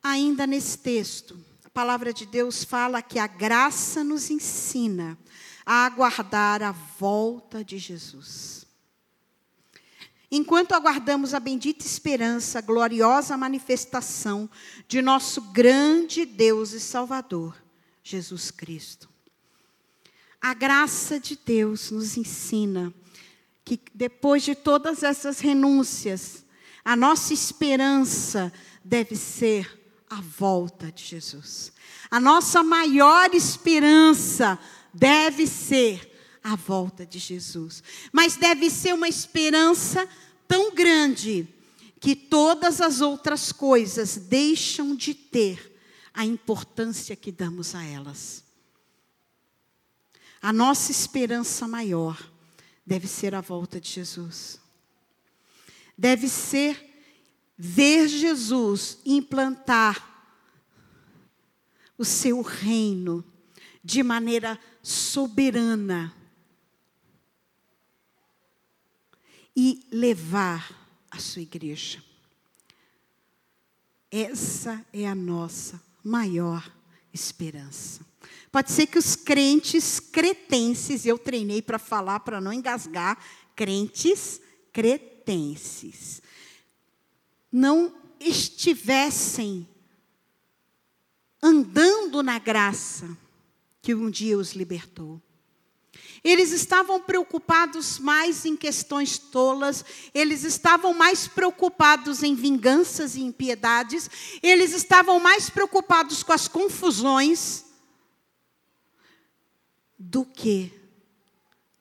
[0.00, 5.18] Ainda nesse texto, a palavra de Deus fala que a graça nos ensina
[5.66, 8.63] a aguardar a volta de Jesus.
[10.36, 14.50] Enquanto aguardamos a bendita esperança, a gloriosa manifestação
[14.88, 17.56] de nosso grande Deus e Salvador,
[18.02, 19.08] Jesus Cristo.
[20.42, 22.92] A graça de Deus nos ensina
[23.64, 26.44] que depois de todas essas renúncias,
[26.84, 28.52] a nossa esperança
[28.84, 31.72] deve ser a volta de Jesus.
[32.10, 34.58] A nossa maior esperança
[34.92, 36.12] deve ser
[36.44, 37.82] a volta de Jesus.
[38.12, 40.06] Mas deve ser uma esperança
[40.46, 41.48] tão grande
[41.98, 45.74] que todas as outras coisas deixam de ter
[46.12, 48.44] a importância que damos a elas.
[50.42, 52.30] A nossa esperança maior
[52.86, 54.60] deve ser a volta de Jesus.
[55.96, 56.92] Deve ser
[57.56, 60.12] ver Jesus implantar
[61.96, 63.24] o seu reino
[63.82, 66.14] de maneira soberana
[69.56, 70.70] e levar
[71.10, 72.02] a sua igreja.
[74.10, 76.70] Essa é a nossa maior
[77.12, 78.04] esperança.
[78.50, 83.18] Pode ser que os crentes cretenses, eu treinei para falar, para não engasgar,
[83.56, 84.40] crentes
[84.72, 86.22] cretenses,
[87.50, 89.68] não estivessem
[91.42, 93.16] andando na graça
[93.82, 95.20] que um dia os libertou.
[96.24, 104.10] Eles estavam preocupados mais em questões tolas, eles estavam mais preocupados em vinganças e impiedades,
[104.42, 107.66] eles estavam mais preocupados com as confusões
[109.98, 110.72] do que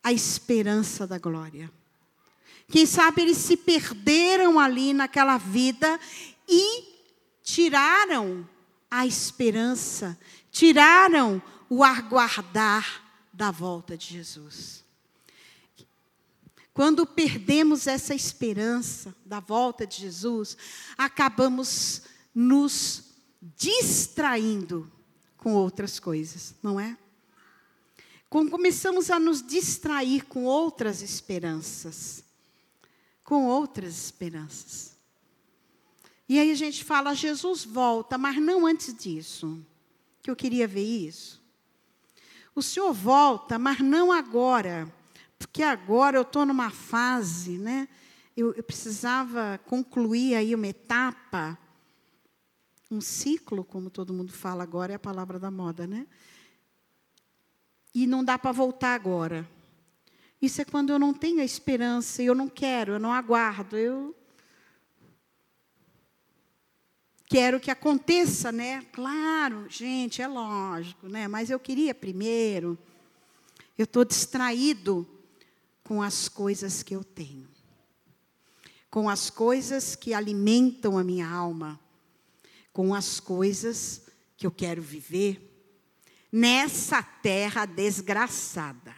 [0.03, 1.71] a esperança da glória.
[2.69, 5.97] Quem sabe eles se perderam ali naquela vida
[6.49, 6.83] e
[7.41, 8.47] tiraram
[8.91, 10.19] a esperança,
[10.51, 13.02] tiraram o aguardar
[13.33, 14.83] da volta de Jesus.
[16.73, 20.55] Quando perdemos essa esperança da volta de Jesus,
[20.97, 22.03] acabamos
[22.33, 23.11] nos
[23.41, 24.91] distraindo
[25.37, 26.97] com outras coisas, não é?
[28.33, 32.23] quando começamos a nos distrair com outras esperanças,
[33.23, 34.97] com outras esperanças.
[36.27, 39.63] E aí a gente fala, Jesus volta, mas não antes disso.
[40.23, 41.42] Que eu queria ver isso.
[42.55, 44.91] O Senhor volta, mas não agora.
[45.37, 47.87] Porque agora eu estou numa fase, né?
[48.35, 51.57] Eu, eu precisava concluir aí uma etapa,
[52.89, 56.07] um ciclo, como todo mundo fala agora, é a palavra da moda, né?
[57.93, 59.47] E não dá para voltar agora.
[60.41, 64.15] Isso é quando eu não tenho a esperança, eu não quero, eu não aguardo, eu
[67.33, 68.83] quero que aconteça, né?
[68.91, 71.27] Claro, gente, é lógico, né?
[71.27, 72.77] Mas eu queria primeiro.
[73.75, 75.07] Eu estou distraído
[75.83, 77.49] com as coisas que eu tenho,
[78.87, 81.79] com as coisas que alimentam a minha alma,
[82.71, 84.03] com as coisas
[84.37, 85.49] que eu quero viver
[86.31, 88.93] nessa terra desgraçada.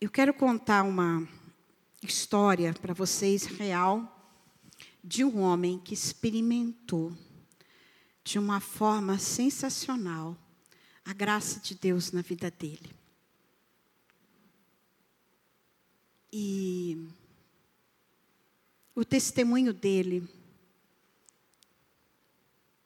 [0.00, 1.28] Eu quero contar uma
[2.02, 4.16] história para vocês real
[5.02, 7.16] de um homem que experimentou
[8.24, 10.36] de uma forma sensacional
[11.04, 12.90] a graça de Deus na vida dele.
[16.32, 17.08] E
[18.94, 20.28] o testemunho dele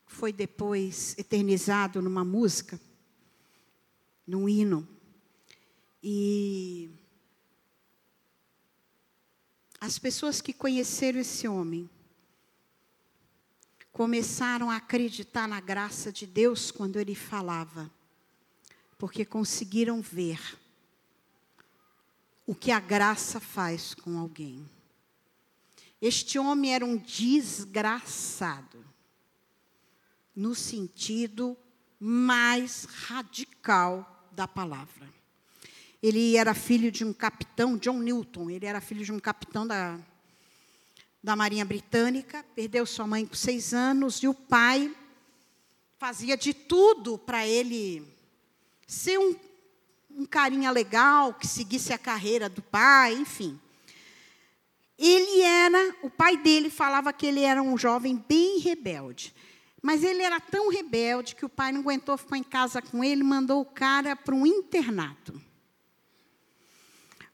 [0.07, 2.81] foi depois eternizado numa música,
[4.27, 4.89] num hino.
[6.03, 6.89] E
[9.85, 11.91] as pessoas que conheceram esse homem
[13.93, 17.93] começaram a acreditar na graça de Deus quando ele falava,
[18.97, 20.41] porque conseguiram ver
[22.47, 24.67] o que a graça faz com alguém.
[26.01, 28.83] Este homem era um desgraçado,
[30.35, 31.57] no sentido
[32.01, 35.13] mais radical da palavra.
[36.07, 39.99] Ele era filho de um capitão, John Newton, ele era filho de um capitão da,
[41.23, 44.95] da Marinha Britânica, perdeu sua mãe com seis anos, e o pai
[45.99, 48.07] fazia de tudo para ele
[48.87, 49.35] ser um,
[50.11, 53.59] um carinha legal, que seguisse a carreira do pai, enfim.
[54.99, 59.35] Ele era, o pai dele falava que ele era um jovem bem rebelde.
[59.81, 63.23] Mas ele era tão rebelde que o pai não aguentou ficar em casa com ele,
[63.23, 65.41] mandou o cara para um internato.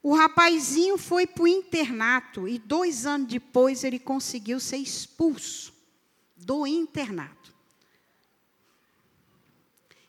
[0.02, 5.74] O rapazinho foi para o internato e dois anos depois ele conseguiu ser expulso
[6.36, 7.54] do internato.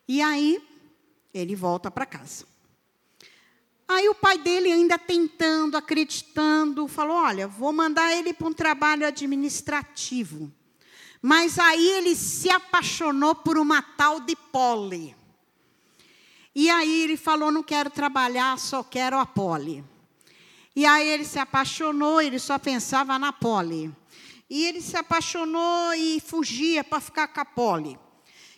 [0.08, 0.62] E aí
[1.34, 2.46] ele volta para casa.
[3.88, 9.06] Aí o pai dele ainda tentando, acreditando, falou: "Olha, vou mandar ele para um trabalho
[9.06, 10.52] administrativo".
[11.22, 15.16] Mas aí ele se apaixonou por uma tal de Polly.
[16.54, 19.84] E aí ele falou: não quero trabalhar, só quero a Poli.
[20.76, 23.92] E aí ele se apaixonou, ele só pensava na Poli.
[24.50, 27.98] E ele se apaixonou e fugia para ficar com a Poli.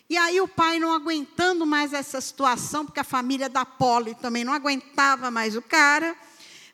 [0.08, 4.44] E aí o pai, não aguentando mais essa situação, porque a família da Poli também
[4.44, 6.16] não aguentava mais o cara,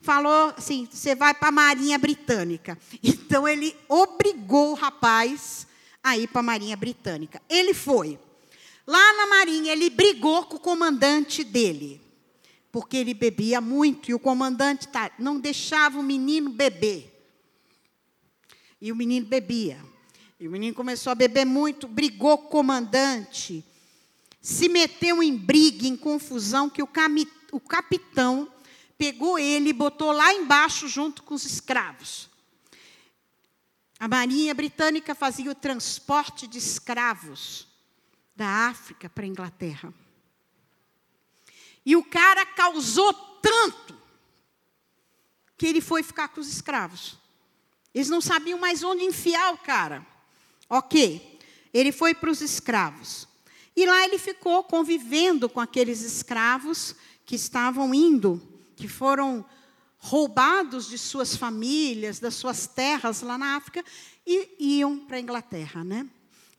[0.01, 2.79] falou assim: você vai para a Marinha Britânica.
[3.03, 5.67] Então ele obrigou o rapaz
[6.03, 7.41] a ir para a Marinha Britânica.
[7.49, 8.19] Ele foi.
[8.87, 12.01] Lá na Marinha, ele brigou com o comandante dele,
[12.73, 17.09] porque ele bebia muito e o comandante tá, não deixava o menino beber.
[18.81, 19.79] E o menino bebia.
[20.39, 23.65] E o menino começou a beber muito, brigou com o comandante,
[24.41, 26.89] se meteu em briga, em confusão, que o,
[27.53, 28.51] o capitão
[28.97, 32.31] pegou ele e botou lá embaixo junto com os escravos.
[33.99, 37.70] A Marinha Britânica fazia o transporte de escravos
[38.41, 39.93] da África para a Inglaterra.
[41.85, 43.95] E o cara causou tanto
[45.59, 47.19] que ele foi ficar com os escravos.
[47.95, 50.07] Eles não sabiam mais onde enfiar o cara.
[50.71, 51.39] Ok,
[51.71, 53.29] ele foi para os escravos.
[53.77, 58.41] E lá ele ficou convivendo com aqueles escravos que estavam indo,
[58.75, 59.45] que foram
[59.99, 63.85] roubados de suas famílias, das suas terras lá na África,
[64.27, 66.09] e iam para a Inglaterra, né?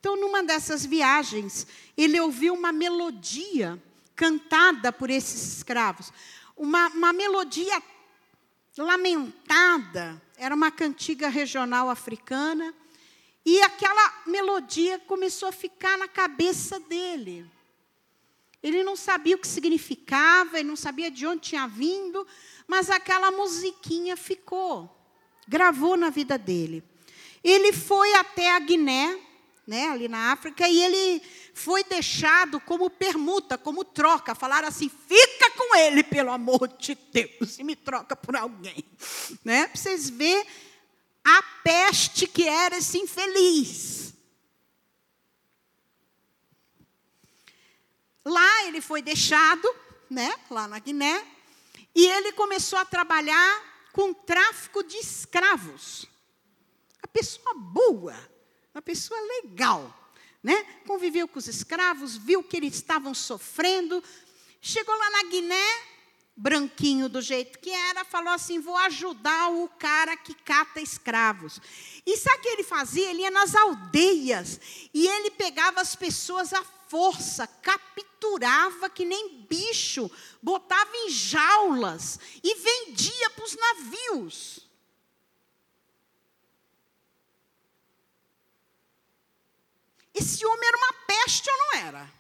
[0.02, 3.80] Então, numa dessas viagens, ele ouviu uma melodia
[4.16, 6.12] cantada por esses escravos.
[6.58, 7.80] Uma, uma melodia
[8.76, 12.74] lamentada, era uma cantiga regional africana,
[13.46, 17.46] e aquela melodia começou a ficar na cabeça dele.
[18.64, 22.26] Ele não sabia o que significava, ele não sabia de onde tinha vindo,
[22.68, 24.90] mas aquela musiquinha ficou,
[25.48, 26.84] gravou na vida dele.
[27.44, 29.30] Ele foi até a Guiné,
[29.66, 31.22] né, ali na África, e ele
[31.54, 34.36] foi deixado como permuta, como troca.
[34.36, 38.84] Falaram assim: fica com ele, pelo amor de Deus, e me troca por alguém.
[39.44, 39.68] Né?
[39.68, 40.46] Para vocês verem
[41.24, 44.14] a peste que era esse infeliz.
[48.26, 49.68] Lá ele foi deixado,
[50.10, 51.26] né, lá na Guiné,
[51.96, 56.06] e ele começou a trabalhar com tráfico de escravos.
[57.02, 58.16] A pessoa boa,
[58.74, 59.94] uma pessoa legal,
[60.42, 60.64] né?
[60.88, 64.04] Conviveu com os escravos, viu que eles estavam sofrendo,
[64.62, 65.84] chegou lá na Guiné,
[66.36, 71.60] branquinho do jeito que era, falou assim: vou ajudar o cara que cata escravos.
[72.06, 73.10] E sabe o que ele fazia?
[73.10, 74.60] Ele ia nas aldeias
[74.94, 80.10] e ele pegava as pessoas à força, capturava que nem bicho,
[80.42, 84.71] botava em jaulas e vendia para os navios.
[90.14, 92.12] Esse homem era uma peste ou não era?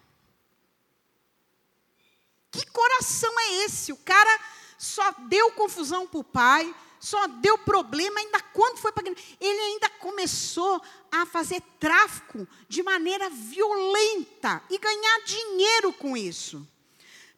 [2.51, 3.91] Que coração é esse?
[3.91, 4.39] O cara
[4.77, 9.07] só deu confusão para o pai, só deu problema, ainda quando foi para.
[9.07, 10.81] Ele ainda começou
[11.11, 16.67] a fazer tráfico de maneira violenta e ganhar dinheiro com isso.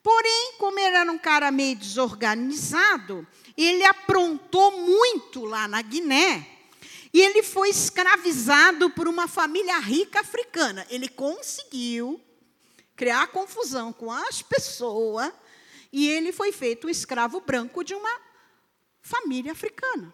[0.01, 3.25] Porém, como ele era um cara meio desorganizado,
[3.55, 6.52] ele aprontou muito lá na Guiné.
[7.13, 10.85] E ele foi escravizado por uma família rica africana.
[10.89, 12.19] Ele conseguiu
[12.95, 15.31] criar confusão com as pessoas,
[15.91, 18.19] e ele foi feito um escravo branco de uma
[18.99, 20.11] família africana.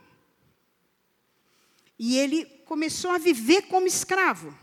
[1.98, 4.58] E ele começou a viver como escravo.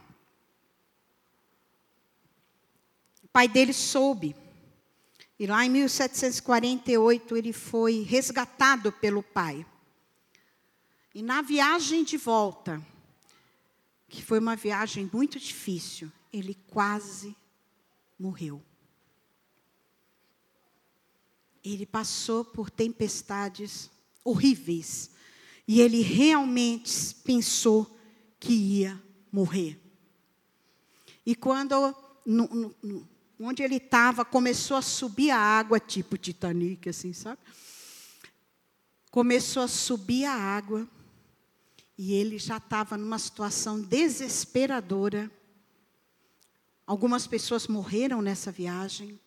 [3.22, 4.36] O pai dele soube.
[5.38, 9.66] E lá em 1748 ele foi resgatado pelo pai.
[11.16, 12.78] E na viagem de volta,
[14.06, 17.34] que foi uma viagem muito difícil, ele quase
[18.18, 18.62] morreu.
[21.64, 23.90] Ele passou por tempestades
[24.22, 25.10] horríveis
[25.66, 27.98] e ele realmente pensou
[28.38, 29.02] que ia
[29.32, 29.80] morrer.
[31.24, 31.96] E quando,
[32.26, 33.08] no, no,
[33.40, 37.40] onde ele estava, começou a subir a água, tipo Titanic, assim, sabe?
[39.10, 40.86] Começou a subir a água
[41.98, 45.30] e ele já estava numa situação desesperadora.
[46.86, 49.18] Algumas pessoas morreram nessa viagem.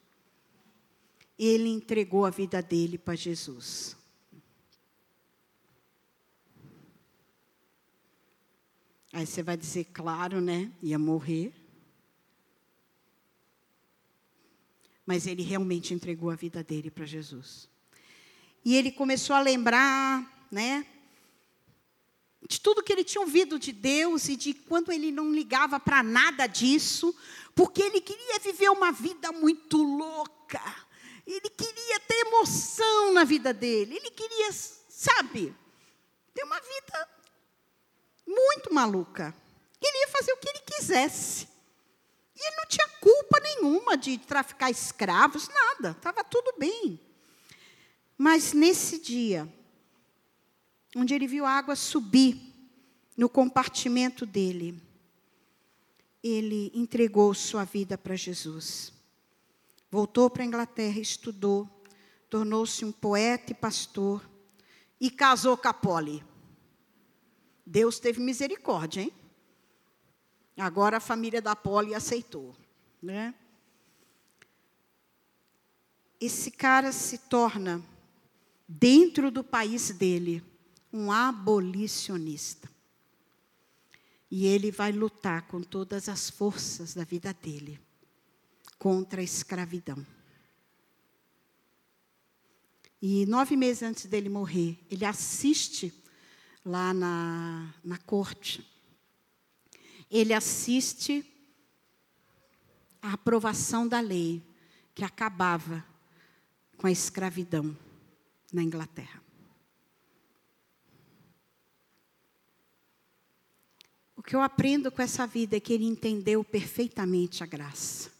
[1.37, 3.97] Ele entregou a vida dele para Jesus.
[9.11, 10.71] Aí você vai dizer, claro, né?
[10.83, 11.51] Ia morrer.
[15.05, 17.67] Mas ele realmente entregou a vida dele para Jesus.
[18.63, 20.85] E ele começou a lembrar, né?
[22.47, 26.01] De tudo que ele tinha ouvido de Deus e de quando ele não ligava para
[26.01, 27.15] nada disso,
[27.53, 30.61] porque ele queria viver uma vida muito louca.
[31.27, 33.97] Ele queria ter emoção na vida dele.
[33.97, 35.55] Ele queria, sabe,
[36.33, 37.09] ter uma vida
[38.25, 39.35] muito maluca.
[39.81, 41.47] Ele ia fazer o que ele quisesse.
[42.35, 45.91] E ele não tinha culpa nenhuma de traficar escravos, nada.
[45.91, 46.99] Estava tudo bem.
[48.17, 49.47] Mas nesse dia,
[50.95, 52.49] onde ele viu a água subir
[53.15, 54.81] no compartimento dele,
[56.23, 58.93] ele entregou sua vida para Jesus.
[59.91, 61.67] Voltou para a Inglaterra, estudou,
[62.29, 64.27] tornou-se um poeta e pastor
[64.99, 66.23] e casou com a Polly.
[67.65, 69.13] Deus teve misericórdia, hein?
[70.57, 72.55] Agora a família da Polly aceitou,
[73.01, 73.33] né?
[76.19, 77.81] Esse cara se torna
[78.67, 80.43] dentro do país dele
[80.91, 82.69] um abolicionista.
[84.31, 87.79] E ele vai lutar com todas as forças da vida dele
[88.77, 90.05] contra a escravidão.
[93.01, 95.93] E nove meses antes dele morrer, ele assiste
[96.65, 98.65] lá na, na corte.
[100.11, 101.25] Ele assiste
[103.01, 104.43] a aprovação da lei
[104.93, 105.83] que acabava
[106.77, 107.77] com a escravidão
[108.51, 109.21] na Inglaterra.
[114.15, 118.11] O que eu aprendo com essa vida é que ele entendeu perfeitamente a graça.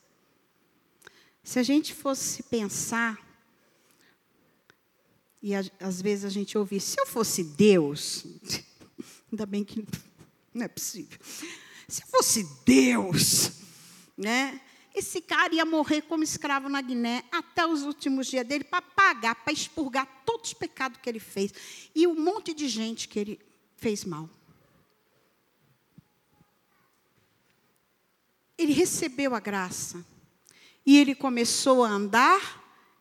[1.43, 3.24] Se a gente fosse pensar,
[5.39, 8.26] e a, às vezes a gente ouve, se eu fosse Deus,
[9.32, 9.86] ainda bem que
[10.51, 11.20] não é possível.
[11.88, 13.51] Se eu fosse Deus,
[14.18, 14.60] né?
[14.95, 19.36] Esse cara ia morrer como escravo na Guiné até os últimos dias dele para pagar,
[19.36, 21.53] para expurgar todos os pecados que ele fez
[21.93, 23.39] e um monte de gente que ele
[23.78, 24.28] fez mal.
[28.60, 30.05] Ele recebeu a graça.
[30.86, 32.60] E ele começou a andar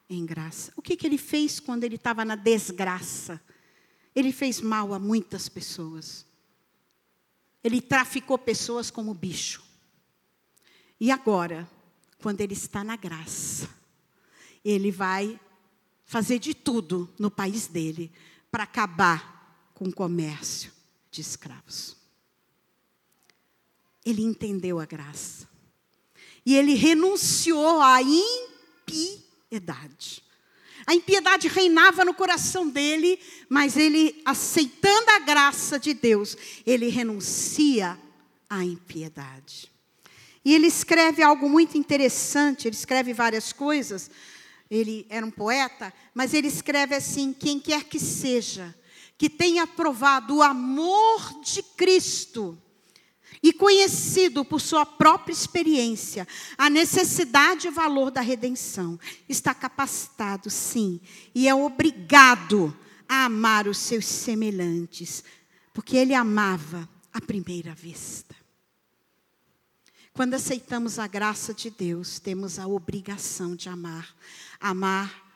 [0.08, 0.72] em graça.
[0.76, 3.42] O que, que ele fez quando ele estava na desgraça?
[4.14, 6.24] Ele fez mal a muitas pessoas.
[7.62, 9.62] Ele traficou pessoas como bicho.
[11.00, 11.68] E agora,
[12.22, 13.68] quando ele está na graça,
[14.64, 15.38] ele vai
[16.04, 18.12] fazer de tudo no país dele
[18.50, 20.72] para acabar com o comércio
[21.10, 21.96] de escravos.
[24.04, 25.47] Ele entendeu a graça.
[26.44, 30.22] E ele renunciou à impiedade.
[30.86, 36.34] A impiedade reinava no coração dele, mas ele, aceitando a graça de Deus,
[36.64, 37.98] ele renuncia
[38.48, 39.70] à impiedade.
[40.42, 44.10] E ele escreve algo muito interessante, ele escreve várias coisas.
[44.70, 48.74] Ele era um poeta, mas ele escreve assim: quem quer que seja,
[49.18, 52.58] que tenha provado o amor de Cristo,
[53.42, 56.26] e conhecido por sua própria experiência
[56.56, 61.00] a necessidade e o valor da redenção, está capacitado, sim,
[61.34, 62.76] e é obrigado
[63.08, 65.22] a amar os seus semelhantes,
[65.72, 68.36] porque ele amava à primeira vista.
[70.12, 74.16] Quando aceitamos a graça de Deus, temos a obrigação de amar.
[74.58, 75.26] Amar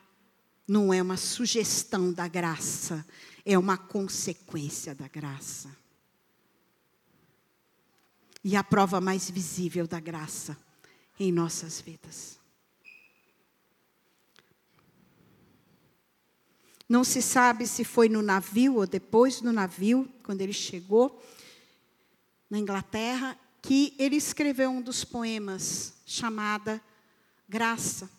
[0.67, 3.05] não é uma sugestão da graça,
[3.45, 5.82] é uma consequência da graça
[8.43, 10.57] e a prova mais visível da graça
[11.19, 12.39] em nossas vidas.
[16.89, 21.23] Não se sabe se foi no navio ou depois do navio, quando ele chegou
[22.49, 26.81] na Inglaterra, que ele escreveu um dos poemas chamada
[27.47, 28.09] Graça,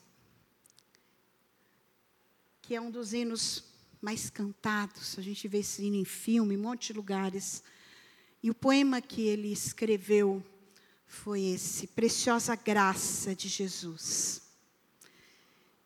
[2.62, 3.64] que é um dos hinos
[4.00, 5.18] mais cantados.
[5.18, 7.62] A gente vê esse hino em filme, em um monte de lugares.
[8.44, 10.44] E o poema que ele escreveu
[11.06, 14.42] foi esse: Preciosa graça de Jesus,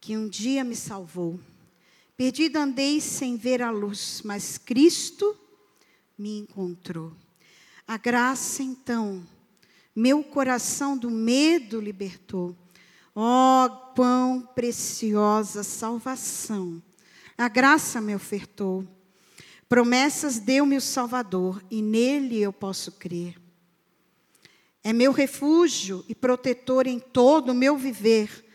[0.01, 1.39] que um dia me salvou.
[2.17, 5.39] Perdido andei sem ver a luz, mas Cristo
[6.19, 7.13] me encontrou.
[7.87, 9.25] A graça, então,
[9.95, 12.57] meu coração do medo libertou.
[13.15, 16.83] Oh, quão preciosa salvação!
[17.37, 18.85] A graça me ofertou.
[19.69, 23.39] Promessas deu-me o Salvador e nele eu posso crer.
[24.83, 28.47] É meu refúgio e protetor em todo o meu viver.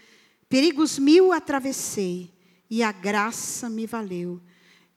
[0.50, 2.34] Perigos mil atravessei
[2.70, 4.42] e a graça me valeu.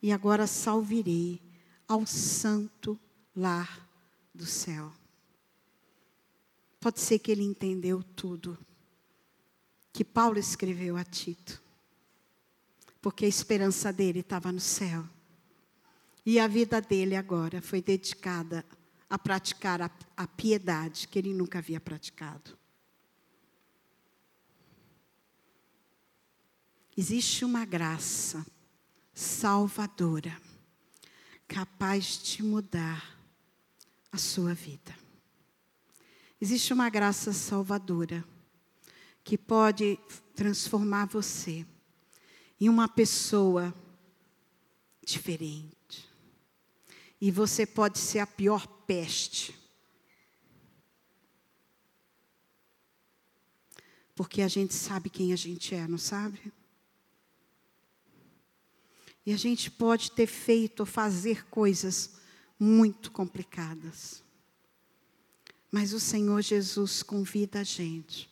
[0.02, 1.42] E agora salvirei
[1.86, 2.98] ao santo
[3.34, 3.86] lar
[4.34, 4.90] do céu.
[6.80, 8.56] Pode ser que ele entendeu tudo
[9.92, 11.62] que Paulo escreveu a Tito,
[13.00, 15.04] porque a esperança dele estava no céu.
[16.26, 18.66] E a vida dele agora foi dedicada
[19.08, 22.58] a praticar a, a piedade que ele nunca havia praticado.
[26.96, 28.44] Existe uma graça
[29.14, 30.36] salvadora,
[31.46, 33.16] capaz de mudar
[34.10, 34.96] a sua vida.
[36.40, 38.24] Existe uma graça salvadora
[39.22, 39.96] que pode
[40.34, 41.64] transformar você
[42.60, 43.72] em uma pessoa
[45.04, 45.75] diferente
[47.20, 49.54] e você pode ser a pior peste.
[54.14, 56.52] Porque a gente sabe quem a gente é, não sabe?
[59.24, 62.12] E a gente pode ter feito ou fazer coisas
[62.58, 64.22] muito complicadas.
[65.70, 68.30] Mas o Senhor Jesus convida a gente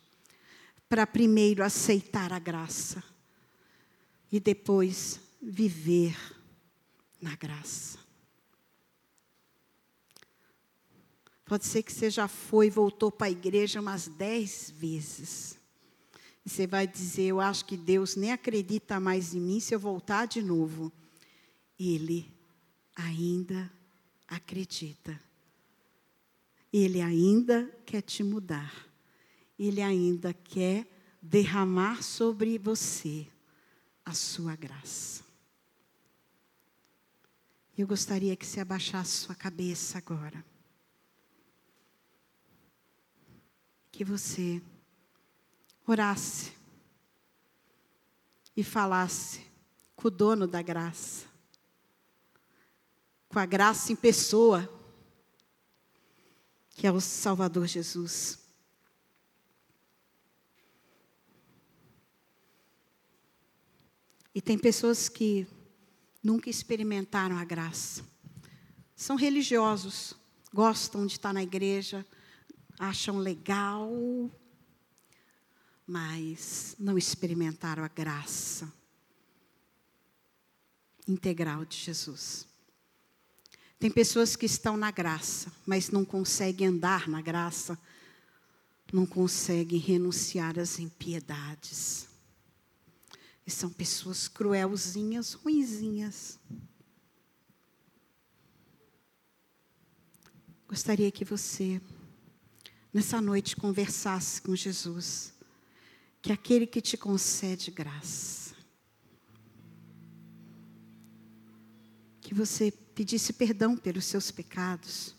[0.89, 3.03] para primeiro aceitar a graça
[4.31, 6.17] e depois viver
[7.21, 8.04] na graça.
[11.55, 15.57] Pode ser que você já foi e voltou para a igreja umas dez vezes.
[16.45, 19.79] E você vai dizer: Eu acho que Deus nem acredita mais em mim se eu
[19.79, 20.93] voltar de novo.
[21.79, 22.29] Ele
[22.97, 23.73] ainda
[24.27, 25.17] acredita.
[26.73, 28.89] Ele ainda quer te mudar.
[29.57, 30.85] Ele ainda quer
[31.23, 33.29] derramar sobre você
[34.05, 35.23] a sua graça.
[37.79, 40.45] Eu gostaria que você abaixasse sua cabeça agora.
[43.95, 44.61] Que você
[45.87, 46.53] orasse
[48.57, 49.47] e falasse
[49.95, 51.27] com o dono da graça,
[53.29, 54.69] com a graça em pessoa,
[56.71, 58.41] que é o Salvador Jesus.
[64.35, 65.47] E tem pessoas que
[66.21, 68.05] nunca experimentaram a graça.
[68.97, 70.15] São religiosos,
[70.53, 72.05] gostam de estar na igreja,
[72.79, 73.91] acham legal,
[75.87, 78.73] mas não experimentaram a graça
[81.07, 82.47] integral de Jesus.
[83.79, 87.79] Tem pessoas que estão na graça, mas não conseguem andar na graça,
[88.93, 92.09] não conseguem renunciar às impiedades.
[93.47, 96.39] E são pessoas cruelzinhas, ruinzinhas.
[100.67, 101.81] Gostaria que você,
[102.95, 105.35] nessa noite, conversasse com Jesus,
[106.23, 108.55] que é aquele que te concede graça.
[112.21, 115.13] Que você pedisse perdão pelos seus pecados,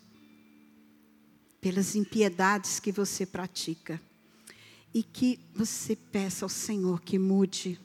[1.59, 4.01] pelas impiedades que você pratica,
[4.93, 7.77] e que você peça ao Senhor que mude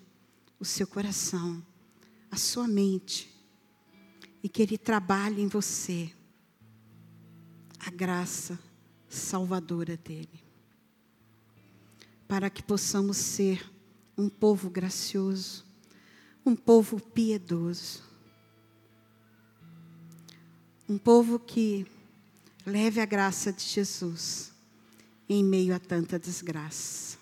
[0.60, 1.60] o seu coração,
[2.30, 3.28] a sua mente,
[4.40, 6.12] e que Ele trabalhe em você
[7.80, 8.56] a graça
[9.10, 10.42] salvadora dEle,
[12.28, 13.68] para que possamos ser
[14.16, 15.64] um povo gracioso,
[16.46, 18.02] um povo piedoso,
[20.88, 21.86] um povo que
[22.64, 24.52] leve a graça de Jesus
[25.28, 27.19] em meio a tanta desgraça.